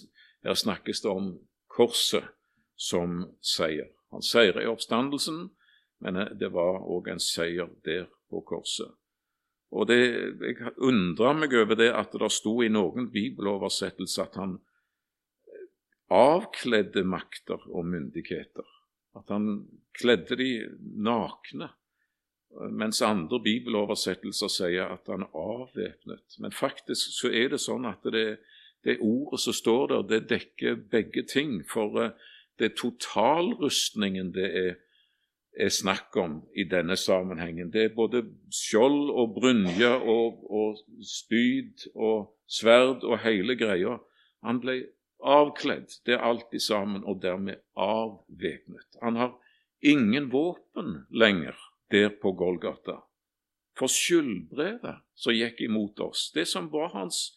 her 0.42 0.54
snakkes 0.54 1.02
det 1.02 1.10
om 1.10 1.30
korset 1.70 2.26
som 2.76 3.22
seier. 3.42 3.95
Han 4.16 4.24
seirer 4.24 4.62
i 4.64 4.68
oppstandelsen, 4.70 5.50
men 6.00 6.20
det 6.40 6.48
var 6.54 6.80
òg 6.88 7.10
en 7.12 7.20
seier 7.20 7.68
der 7.84 8.06
på 8.32 8.40
korset. 8.48 8.94
Og 9.76 9.88
det, 9.90 9.98
Jeg 10.40 10.72
undrer 10.78 11.34
meg 11.36 11.52
over 11.52 11.76
det 11.76 11.90
at 11.92 12.14
det 12.16 12.30
sto 12.32 12.62
i 12.64 12.70
noen 12.72 13.10
bibeloversettelser 13.12 14.24
at 14.24 14.38
han 14.40 14.54
avkledde 16.08 17.02
makter 17.04 17.60
og 17.68 17.84
myndigheter. 17.90 18.68
At 19.16 19.28
han 19.28 19.66
kledde 19.96 20.38
de 20.38 20.50
nakne, 20.80 21.70
mens 22.72 23.02
andre 23.04 23.40
bibeloversettelser 23.42 24.52
sier 24.52 24.94
at 24.94 25.10
han 25.12 25.26
avvæpnet. 25.34 26.38
Men 26.38 26.56
faktisk 26.56 27.18
så 27.18 27.32
er 27.32 27.52
det 27.52 27.60
sånn 27.60 27.88
at 27.88 28.06
det, 28.12 28.38
det 28.86 29.00
ordet 29.04 29.42
som 29.44 29.56
står 29.56 29.92
der, 29.92 30.08
det 30.08 30.28
dekker 30.30 30.80
begge 30.88 31.26
ting. 31.28 31.58
For 31.68 32.00
eh, 32.00 32.14
det 32.58 32.70
er 32.70 32.76
totalrustningen 32.80 34.32
det 34.34 34.46
er, 34.56 34.74
er 35.60 35.72
snakk 35.72 36.16
om 36.20 36.40
i 36.56 36.64
denne 36.68 36.96
sammenhengen. 36.96 37.72
Det 37.72 37.84
er 37.84 37.94
både 37.96 38.22
skjold 38.52 39.10
og 39.10 39.34
brynje 39.38 39.92
og, 39.96 40.42
og 40.50 40.80
spyd 41.04 41.88
og 41.94 42.32
sverd 42.48 43.04
og 43.04 43.18
hele 43.24 43.56
greia. 43.56 43.98
Han 44.44 44.60
ble 44.60 44.82
avkledd, 45.24 45.88
det 46.06 46.16
er 46.16 46.24
alltid 46.24 46.60
sammen, 46.60 47.04
og 47.04 47.22
dermed 47.22 47.60
avvæpnet. 47.76 49.00
Han 49.02 49.16
har 49.16 49.32
ingen 49.82 50.30
våpen 50.32 51.06
lenger 51.10 51.56
der 51.90 52.10
på 52.22 52.32
Golgata. 52.32 53.00
For 53.76 53.92
skyldbrevet 53.92 55.02
som 55.16 55.36
gikk 55.36 55.60
imot 55.60 56.00
oss, 56.00 56.30
det 56.34 56.46
som 56.48 56.70
var 56.72 56.94
hans, 56.94 57.36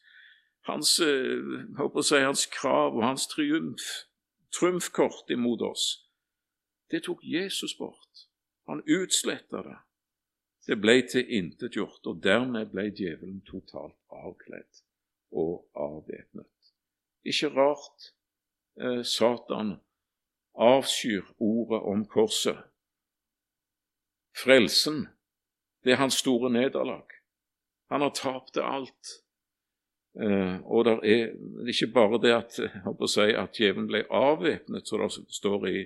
hans, 0.67 0.99
eh, 1.03 2.03
si, 2.03 2.21
hans 2.23 2.45
krav 2.53 2.95
og 2.95 3.03
hans 3.03 3.27
triumf, 3.27 4.08
trumfkort 4.51 5.29
imot 5.29 5.61
oss, 5.61 6.05
Det 6.91 7.03
tok 7.03 7.19
Jesus 7.23 7.77
bort. 7.77 8.25
Han 8.65 8.81
utsletta 8.85 9.61
det. 9.63 9.77
Det 10.67 10.77
ble 10.81 11.01
tilintetgjort, 11.05 12.05
og 12.05 12.23
dermed 12.23 12.71
ble 12.73 12.87
djevelen 12.89 13.43
totalt 13.45 13.97
avkledd 14.09 14.81
og 15.31 15.69
avvæpnet. 15.73 16.73
Ikke 17.25 17.49
rart 17.53 18.09
eh, 18.81 19.03
Satan 19.05 19.75
avskyr 20.53 21.25
ordet 21.37 21.81
om 21.81 22.05
korset. 22.05 22.57
Frelsen, 24.37 25.07
det 25.83 25.91
er 25.93 26.01
hans 26.03 26.21
store 26.21 26.49
nederlag. 26.49 27.05
Han 27.89 28.01
har 28.01 28.13
tapt 28.13 28.57
alt. 28.57 29.15
Eh, 30.17 30.57
og 30.65 30.85
det 30.85 30.95
er 31.05 31.69
ikke 31.69 31.91
bare 31.93 32.19
det 32.21 32.33
at, 32.33 32.57
si, 33.09 33.27
at 33.29 33.57
djevelen 33.57 33.89
ble 33.89 34.03
avvæpnet, 34.09 34.87
som 34.87 35.03
det 35.05 35.35
står 35.35 35.67
i 35.69 35.83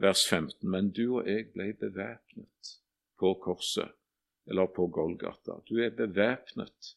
vers 0.00 0.26
15, 0.28 0.68
men 0.70 0.90
du 0.90 1.18
og 1.18 1.28
jeg 1.28 1.48
ble 1.54 1.72
bevæpnet 1.80 2.76
på 3.18 3.32
korset, 3.42 3.90
eller 4.46 4.70
på 4.70 4.86
Golgata. 4.86 5.58
Du 5.68 5.80
er 5.82 5.90
bevæpnet 5.90 6.96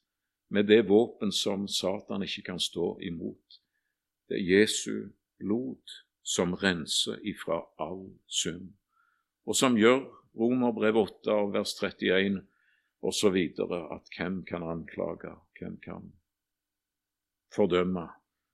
med 0.49 0.67
det 0.69 0.84
våpen 0.89 1.32
som 1.32 1.67
Satan 1.67 2.23
ikke 2.23 2.45
kan 2.51 2.60
stå 2.60 2.99
imot. 3.01 3.62
Det 4.29 4.38
er 4.38 4.60
Jesu 4.60 5.10
blod 5.39 5.97
som 6.23 6.53
renser 6.53 7.17
ifra 7.25 7.63
all 7.82 8.12
synd, 8.27 8.73
og 9.45 9.55
som 9.55 9.77
gjør 9.77 10.03
Romerbrev 10.38 10.97
8 11.01 11.34
av 11.34 11.53
vers 11.53 11.73
31 11.79 12.43
osv. 13.01 13.38
at 13.95 14.12
hvem 14.17 14.43
kan 14.45 14.63
anklage, 14.63 15.34
hvem 15.58 15.79
kan 15.82 16.12
fordømme, 17.55 18.07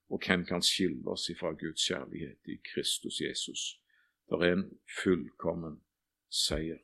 og 0.10 0.22
hvem 0.28 0.46
kan 0.46 0.62
skille 0.62 1.08
oss 1.08 1.30
ifra 1.30 1.52
Guds 1.52 1.88
kjærlighet 1.88 2.38
i 2.46 2.58
Kristus 2.74 3.22
Jesus? 3.22 3.80
Det 4.30 4.42
er 4.42 4.54
en 4.54 4.70
fullkommen 5.04 5.82
seier. 6.30 6.82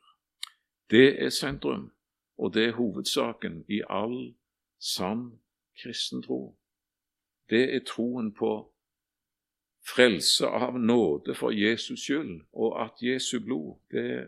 Det 0.91 1.24
er 1.24 1.30
sentrum, 1.30 1.91
og 2.38 2.54
det 2.54 2.65
er 2.65 2.76
hovedsaken 2.78 3.65
i 3.69 3.82
all 3.89 4.34
sann 4.80 5.39
kristen 5.84 6.24
tro. 6.24 6.58
Det 7.50 7.76
er 7.76 7.84
troen 7.88 8.34
på 8.34 8.52
frelse 9.88 10.47
av 10.47 10.78
nåde 10.80 11.36
for 11.36 11.52
Jesus 11.52 12.06
skyld, 12.06 12.41
og 12.54 12.78
at 12.84 13.02
Jesu 13.02 13.39
blod 13.39 13.80
det 13.91 14.28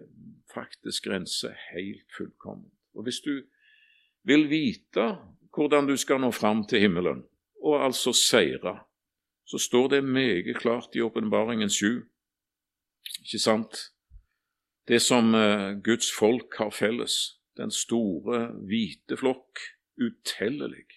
faktisk 0.54 1.04
grenser 1.04 1.54
helt 1.74 2.08
fullkomment. 2.18 2.74
Og 2.94 3.04
Hvis 3.04 3.20
du 3.20 3.44
vil 4.24 4.50
vite 4.50 5.18
hvordan 5.54 5.88
du 5.88 5.98
skal 5.98 6.20
nå 6.20 6.32
fram 6.32 6.66
til 6.68 6.80
himmelen, 6.80 7.24
og 7.64 7.86
altså 7.86 8.14
seire, 8.14 8.80
så 9.46 9.58
står 9.58 9.88
det 9.88 10.04
meget 10.04 10.58
klart 10.58 10.96
i 10.96 11.02
Åpenbaringen 11.02 11.70
7, 11.70 11.86
ikke 13.20 13.40
sant? 13.40 13.78
Det 14.88 15.02
som 15.02 15.34
uh, 15.34 15.84
Guds 15.84 16.12
folk 16.20 16.56
har 16.58 16.70
felles, 16.70 17.40
den 17.58 17.72
store, 17.72 18.48
hvite 18.68 19.18
flokk, 19.18 19.60
utellelig, 19.98 20.88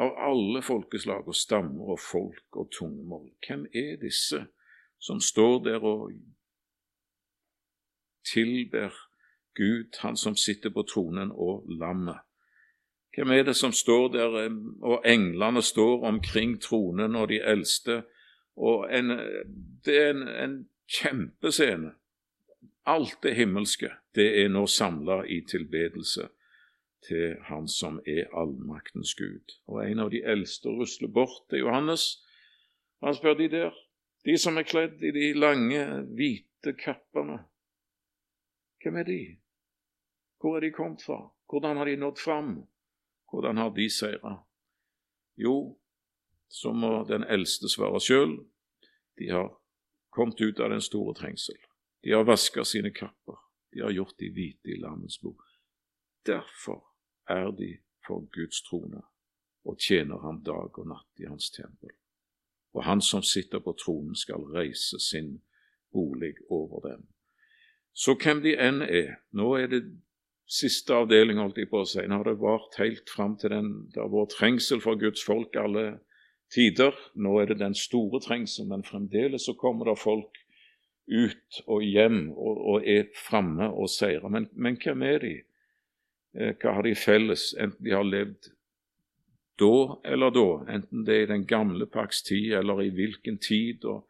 av 0.00 0.14
alle 0.18 0.62
folkeslag 0.62 1.28
og 1.28 1.36
stammer 1.36 1.92
og 1.94 2.00
folk 2.00 2.56
og 2.56 2.70
tungemål. 2.78 3.28
Hvem 3.46 3.66
er 3.74 3.98
disse 4.00 4.46
som 5.00 5.20
står 5.20 5.62
der 5.64 5.84
og 5.84 6.10
tilber 8.32 8.94
Gud, 9.54 9.98
Han 10.00 10.16
som 10.16 10.36
sitter 10.36 10.70
på 10.70 10.82
tronen, 10.82 11.30
og 11.32 11.66
lammet? 11.68 12.18
Hvem 13.14 13.30
er 13.30 13.42
det 13.42 13.56
som 13.56 13.72
står 13.72 14.08
der, 14.08 14.50
og 14.82 15.02
englene 15.04 15.62
står 15.62 16.04
omkring 16.06 16.60
tronen 16.62 17.16
og 17.16 17.28
de 17.28 17.40
eldste? 17.42 18.02
Og 18.56 18.86
en, 18.94 19.10
Det 19.84 19.96
er 19.96 20.10
en, 20.10 20.28
en 20.28 20.68
kjempescene. 20.86 21.94
Alt 22.86 23.18
det 23.22 23.34
himmelske, 23.36 23.90
det 24.14 24.44
er 24.44 24.48
nå 24.48 24.66
samla 24.66 25.22
i 25.24 25.40
tilbedelse 25.46 26.28
til 27.06 27.36
Han 27.48 27.68
som 27.68 28.00
er 28.06 28.28
allmaktens 28.36 29.14
Gud. 29.14 29.56
Og 29.66 29.84
en 29.84 29.98
av 29.98 30.10
de 30.10 30.22
eldste 30.24 30.68
rusler 30.68 31.08
bort 31.08 31.48
til 31.50 31.64
Johannes. 31.64 32.24
Han 33.02 33.14
spør 33.14 33.34
de 33.34 33.48
der, 33.48 33.70
de 34.24 34.36
som 34.38 34.58
er 34.58 34.68
kledd 34.68 35.02
i 35.02 35.10
de 35.10 35.32
lange, 35.32 35.84
hvite 36.16 36.74
kappene, 36.76 37.38
hvem 38.82 38.96
er 38.96 39.02
de? 39.02 39.20
Hvor 40.40 40.56
er 40.56 40.60
de 40.60 40.70
kommet 40.72 41.02
fra? 41.04 41.32
Hvordan 41.48 41.76
har 41.76 41.84
de 41.84 41.96
nådd 41.96 42.18
fram? 42.24 42.52
Hvordan 43.30 43.56
har 43.56 43.70
de 43.70 43.90
seira? 43.90 44.34
Jo, 45.36 45.78
så 46.48 46.72
må 46.72 47.04
den 47.08 47.24
eldste 47.24 47.68
svare 47.68 48.00
sjøl. 48.00 48.38
De 49.18 49.30
har 49.30 49.52
kommet 50.10 50.40
ut 50.40 50.60
av 50.60 50.70
den 50.70 50.82
store 50.82 51.14
trengsel. 51.14 51.58
De 52.02 52.12
har 52.12 52.24
vaska 52.24 52.64
sine 52.64 52.90
kapper. 52.90 53.38
De 53.72 53.80
har 53.80 53.90
gjort 53.90 54.18
de 54.18 54.32
hvite 54.34 54.72
i 54.74 54.80
lammets 54.80 55.20
blod. 55.20 55.46
Derfor 56.26 56.82
er 57.28 57.50
de 57.50 57.76
for 58.06 58.26
Guds 58.34 58.62
trone 58.62 59.02
og 59.64 59.78
tjener 59.78 60.18
ham 60.24 60.42
dag 60.44 60.78
og 60.78 60.88
natt 60.88 61.20
i 61.22 61.28
hans 61.28 61.50
tempel. 61.50 61.92
Og 62.74 62.84
han 62.84 63.00
som 63.00 63.22
sitter 63.22 63.60
på 63.60 63.74
tronen, 63.78 64.16
skal 64.16 64.46
reise 64.54 64.98
sin 65.00 65.40
bolig 65.92 66.34
over 66.50 66.88
dem. 66.88 67.08
Så 67.92 68.14
hvem 68.14 68.42
de 68.42 68.54
enn 68.56 68.82
er 68.82 69.18
Nå 69.34 69.54
er 69.58 69.66
det 69.66 69.82
siste 70.50 70.94
avdeling, 70.96 71.38
holdt 71.38 71.60
jeg 71.60 71.70
på 71.70 71.84
å 71.84 71.88
si. 71.88 72.02
Nå 72.06 72.20
har 72.20 72.26
det 72.26 72.40
vart 72.42 72.78
helt 72.80 73.10
fram 73.10 73.36
til 73.38 73.52
den 73.54 73.72
Det 73.94 74.02
har 74.02 74.10
vært 74.10 74.34
trengsel 74.34 74.82
for 74.82 74.98
Guds 74.98 75.22
folk 75.24 75.56
alle 75.56 76.00
tider. 76.50 76.96
Nå 77.14 77.36
er 77.40 77.52
det 77.52 77.60
den 77.60 77.76
store 77.78 78.20
trengsel, 78.22 78.66
men 78.70 78.86
fremdeles 78.86 79.46
så 79.46 79.54
kommer 79.58 79.92
det 79.92 80.00
folk 80.02 80.40
ut 81.10 81.60
og 81.66 81.82
hjem 81.82 82.30
og, 82.36 82.58
og 82.74 82.88
er 82.88 83.08
framme 83.18 83.70
og 83.70 83.90
seirer. 83.90 84.28
Men, 84.30 84.48
men, 84.54 84.78
hvem 84.78 85.02
er 85.06 85.22
de? 85.22 85.34
Eh, 86.38 86.54
hva 86.58 86.76
har 86.78 86.86
de 86.86 86.94
felles, 86.98 87.50
enten 87.58 87.86
de 87.86 87.94
har 87.94 88.06
levd 88.06 88.52
da 89.60 90.00
eller 90.08 90.32
da, 90.32 90.46
enten 90.72 91.02
det 91.04 91.14
er 91.14 91.26
i 91.26 91.32
den 91.34 91.42
gamle 91.44 91.84
pakts 91.90 92.22
tid 92.24 92.54
eller 92.56 92.80
i 92.80 92.92
hvilken 92.94 93.36
tid? 93.42 93.84
og 93.84 94.06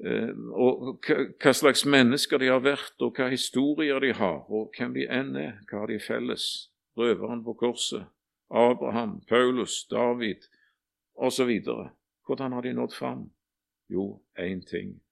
og 0.00 1.06
hva 1.40 1.52
slags 1.56 1.86
mennesker 1.88 2.38
de 2.38 2.50
har 2.52 2.60
vært, 2.60 2.94
og 3.00 3.16
hva 3.16 3.30
historier 3.32 4.00
de 4.00 4.12
har, 4.12 4.44
og 4.52 4.74
hvem 4.76 4.92
de 4.94 5.06
enn 5.08 5.36
er. 5.40 5.54
Hva 5.70 5.84
har 5.84 5.92
de 5.92 6.00
felles? 6.00 6.70
Røveren 6.96 7.42
på 7.44 7.54
korset, 7.60 8.06
Abraham, 8.48 9.20
Paulus, 9.28 9.84
David 9.90 10.46
osv. 11.14 11.50
Hvordan 12.26 12.52
har 12.52 12.62
de 12.62 12.72
nådd 12.72 12.94
fram? 12.96 13.30
Jo, 13.88 14.22
én 14.38 14.64
ting. 14.64 15.02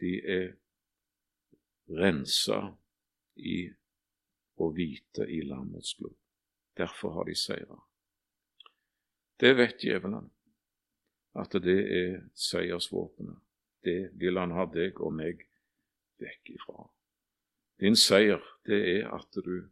De 0.00 0.14
er 0.24 0.54
rensa 1.88 2.60
i 3.36 3.68
å 4.58 4.70
hvite 4.72 5.26
i 5.28 5.42
lammets 5.46 5.94
blod. 5.98 6.16
Derfor 6.76 7.12
har 7.16 7.28
de 7.28 7.34
seira. 7.36 7.76
Det 9.40 9.54
vet 9.56 9.84
djevelen, 9.84 10.30
at 11.38 11.52
det 11.62 11.78
er 11.78 12.16
seiersvåpenet 12.34 13.38
det 13.84 14.10
vil 14.18 14.38
han 14.38 14.54
ha 14.56 14.66
deg 14.72 15.00
og 15.00 15.14
meg 15.14 15.44
vekk 16.18 16.54
ifra. 16.56 16.86
Din 17.78 17.96
seier, 17.96 18.42
det 18.66 18.78
er 18.96 19.12
at 19.14 19.38
du 19.44 19.68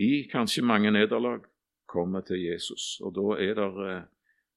i 0.00 0.24
kanskje 0.30 0.64
mange 0.64 0.90
nederlag 0.94 1.44
kommer 1.90 2.24
til 2.24 2.40
Jesus, 2.40 3.00
og 3.04 3.14
da 3.18 3.36
er 3.42 3.54
der 3.58 3.80
eh, 3.84 4.08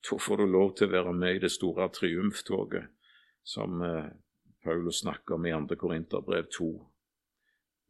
da 0.04 0.18
får 0.20 0.38
du 0.38 0.46
lov 0.46 0.74
til 0.76 0.90
å 0.90 0.94
være 0.94 1.14
med 1.16 1.38
i 1.38 1.42
det 1.44 1.52
store 1.52 1.88
triumftoget 1.96 2.90
som 3.44 3.82
eh, 3.82 4.12
Paulus 4.64 5.00
snakker 5.02 5.36
om 5.36 5.46
i 5.48 5.54
2. 5.56 5.78
Korinterbrev 5.80 6.50
2, 6.52 6.70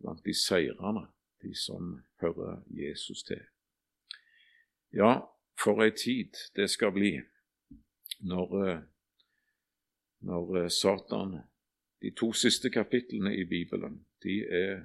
blant 0.01 0.23
de 0.25 0.33
seirende, 0.37 1.07
de 1.41 1.53
som 1.57 1.95
hører 2.21 2.61
Jesus 2.69 3.23
til. 3.25 3.41
Ja, 4.93 5.25
for 5.57 5.81
ei 5.81 5.91
tid 5.97 6.37
det 6.55 6.69
skal 6.69 6.93
bli 6.93 7.15
når 8.21 8.57
eh, 8.61 8.81
når 10.23 10.63
eh, 10.63 10.69
Satan 10.69 11.39
De 12.01 12.11
to 12.11 12.33
siste 12.35 12.69
kapitlene 12.69 13.31
i 13.35 13.45
Bibelen 13.47 14.05
de 14.23 14.33
er, 14.43 14.81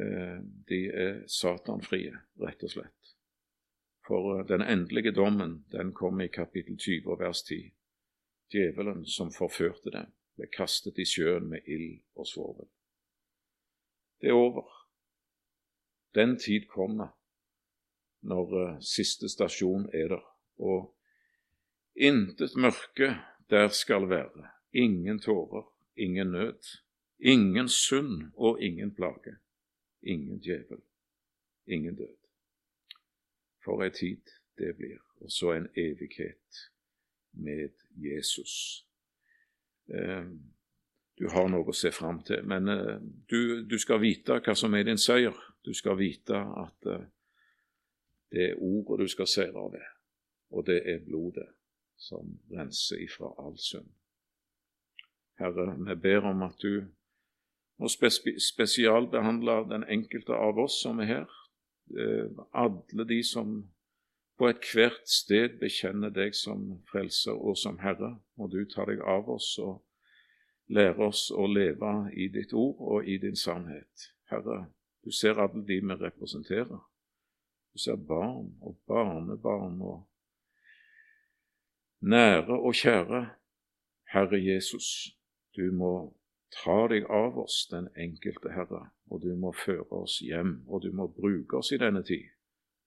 eh, 0.00 0.38
de 0.68 0.78
er 0.88 1.26
satanfrie, 1.28 2.14
rett 2.40 2.62
og 2.64 2.72
slett. 2.72 3.10
For 4.06 4.38
eh, 4.38 4.46
den 4.48 4.64
endelige 4.64 5.12
dommen 5.12 5.64
den 5.72 5.92
kom 5.92 6.20
i 6.20 6.28
kapittel 6.32 6.78
20 6.78 7.18
vers 7.20 7.42
10. 7.42 7.68
Djevelen 8.52 9.04
som 9.06 9.32
forførte 9.32 9.92
dem, 9.92 10.08
ble 10.36 10.48
kastet 10.48 10.98
i 10.98 11.04
sjøen 11.04 11.50
med 11.52 11.68
ild 11.68 12.00
og 12.16 12.26
svovel. 12.26 12.68
Det 14.20 14.32
er 14.32 14.40
over. 14.40 14.64
Den 16.14 16.38
tid 16.40 16.64
kommer 16.72 17.12
når 18.24 18.80
siste 18.80 19.28
stasjon 19.28 19.84
er 19.92 20.08
der, 20.16 20.24
og 20.56 20.94
intet 21.94 22.56
mørke 22.56 23.12
der 23.50 23.68
skal 23.68 24.08
være 24.08 24.48
ingen 24.72 25.20
tårer, 25.20 25.74
ingen 25.96 26.30
nød, 26.32 26.62
ingen 27.18 27.68
synd 27.68 28.22
og 28.34 28.62
ingen 28.62 28.94
plage, 28.94 29.36
ingen 30.02 30.40
djevel, 30.40 30.82
ingen 31.66 31.96
død. 31.96 32.16
For 33.64 33.82
ei 33.84 33.90
tid 33.90 34.22
det 34.58 34.76
blir, 34.76 35.00
og 35.20 35.30
så 35.30 35.52
en 35.52 35.68
evighet 35.76 36.70
med 37.32 37.70
Jesus. 37.96 38.84
eh, 39.88 40.24
du 41.18 41.28
har 41.28 41.48
noe 41.50 41.66
å 41.66 41.74
se 41.74 41.90
fram 41.90 42.20
til. 42.22 42.44
Men 42.46 42.68
eh, 42.68 42.98
du, 43.30 43.64
du, 43.66 43.78
skal 43.78 44.00
vite 44.00 44.38
hva 44.38 44.54
som 44.54 44.74
er 44.74 44.84
din 44.86 45.00
seier. 45.00 45.34
Du 45.64 45.72
skal 45.74 45.98
vite 45.98 46.38
at 46.38 46.86
eh, 46.86 47.06
det 48.30 48.50
er 48.50 48.60
ordet 48.62 49.00
du 49.02 49.08
skal 49.08 49.26
seire 49.26 49.64
ved, 49.72 49.86
og 50.50 50.66
det 50.66 50.82
er 50.84 51.04
blodet 51.04 51.48
som 51.98 52.38
renser 52.50 53.02
ifra 53.04 53.32
all 53.38 53.58
synd. 53.58 53.90
Herre, 55.38 55.74
vi 55.86 55.94
ber 55.94 56.26
om 56.30 56.42
at 56.42 56.58
du 56.62 56.86
må 57.78 57.88
spesialbehandle 58.42 59.60
den 59.70 59.84
enkelte 59.86 60.34
av 60.34 60.58
oss 60.58 60.80
som 60.82 60.98
er 61.02 61.10
her. 61.12 61.34
Eh, 61.94 62.30
alle 62.52 63.06
de 63.08 63.22
som 63.24 63.60
på 64.38 64.48
ethvert 64.50 65.06
sted 65.10 65.58
bekjenner 65.58 66.10
deg 66.14 66.34
som 66.34 66.76
frelser 66.90 67.38
og 67.38 67.56
som 67.58 67.78
Herre, 67.82 68.16
må 68.38 68.46
du 68.50 68.60
ta 68.70 68.86
deg 68.86 69.02
av 69.02 69.30
oss 69.34 69.56
og 69.62 69.80
lære 70.74 71.08
oss 71.08 71.28
å 71.34 71.46
leve 71.50 71.94
i 72.14 72.28
ditt 72.30 72.52
ord 72.52 72.78
og 72.78 73.08
i 73.08 73.16
din 73.18 73.38
sannhet. 73.38 74.10
Herre, 74.30 74.68
du 75.02 75.10
ser 75.14 75.40
alle 75.42 75.64
de 75.66 75.80
vi 75.80 75.98
representerer. 76.02 76.78
Du 77.72 77.82
ser 77.82 77.96
barn 77.96 78.52
og 78.60 78.78
barnebarn 78.86 79.80
og 79.82 80.06
nære 82.00 82.60
og 82.60 82.74
kjære. 82.74 83.22
Herre 84.12 84.38
Jesus, 84.40 85.16
du 85.56 85.72
må 85.72 85.92
ta 86.64 86.86
deg 86.88 87.04
av 87.12 87.36
oss, 87.38 87.66
den 87.70 87.90
enkelte 87.96 88.52
Herre, 88.54 88.88
og 89.10 89.22
du 89.22 89.34
må 89.36 89.52
føre 89.52 90.02
oss 90.02 90.18
hjem, 90.24 90.62
og 90.68 90.82
du 90.82 90.92
må 90.92 91.08
bruke 91.12 91.60
oss 91.60 91.72
i 91.72 91.80
denne 91.80 92.02
tid, 92.02 92.24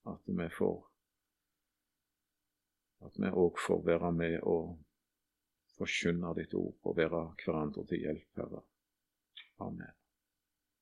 at 0.09 0.21
vi 0.25 0.49
får 0.57 0.79
at 3.05 3.17
vi 3.17 3.29
òg 3.29 3.57
får 3.57 3.79
være 3.85 4.11
med 4.13 4.35
og 4.45 4.75
forkynne 5.77 6.35
ditt 6.37 6.53
ord 6.53 6.77
og 6.85 6.97
være 6.97 7.23
hverandre 7.41 7.85
til 7.89 8.05
hjelp, 8.05 8.29
Herre. 8.37 8.61
Amen. 9.65 10.00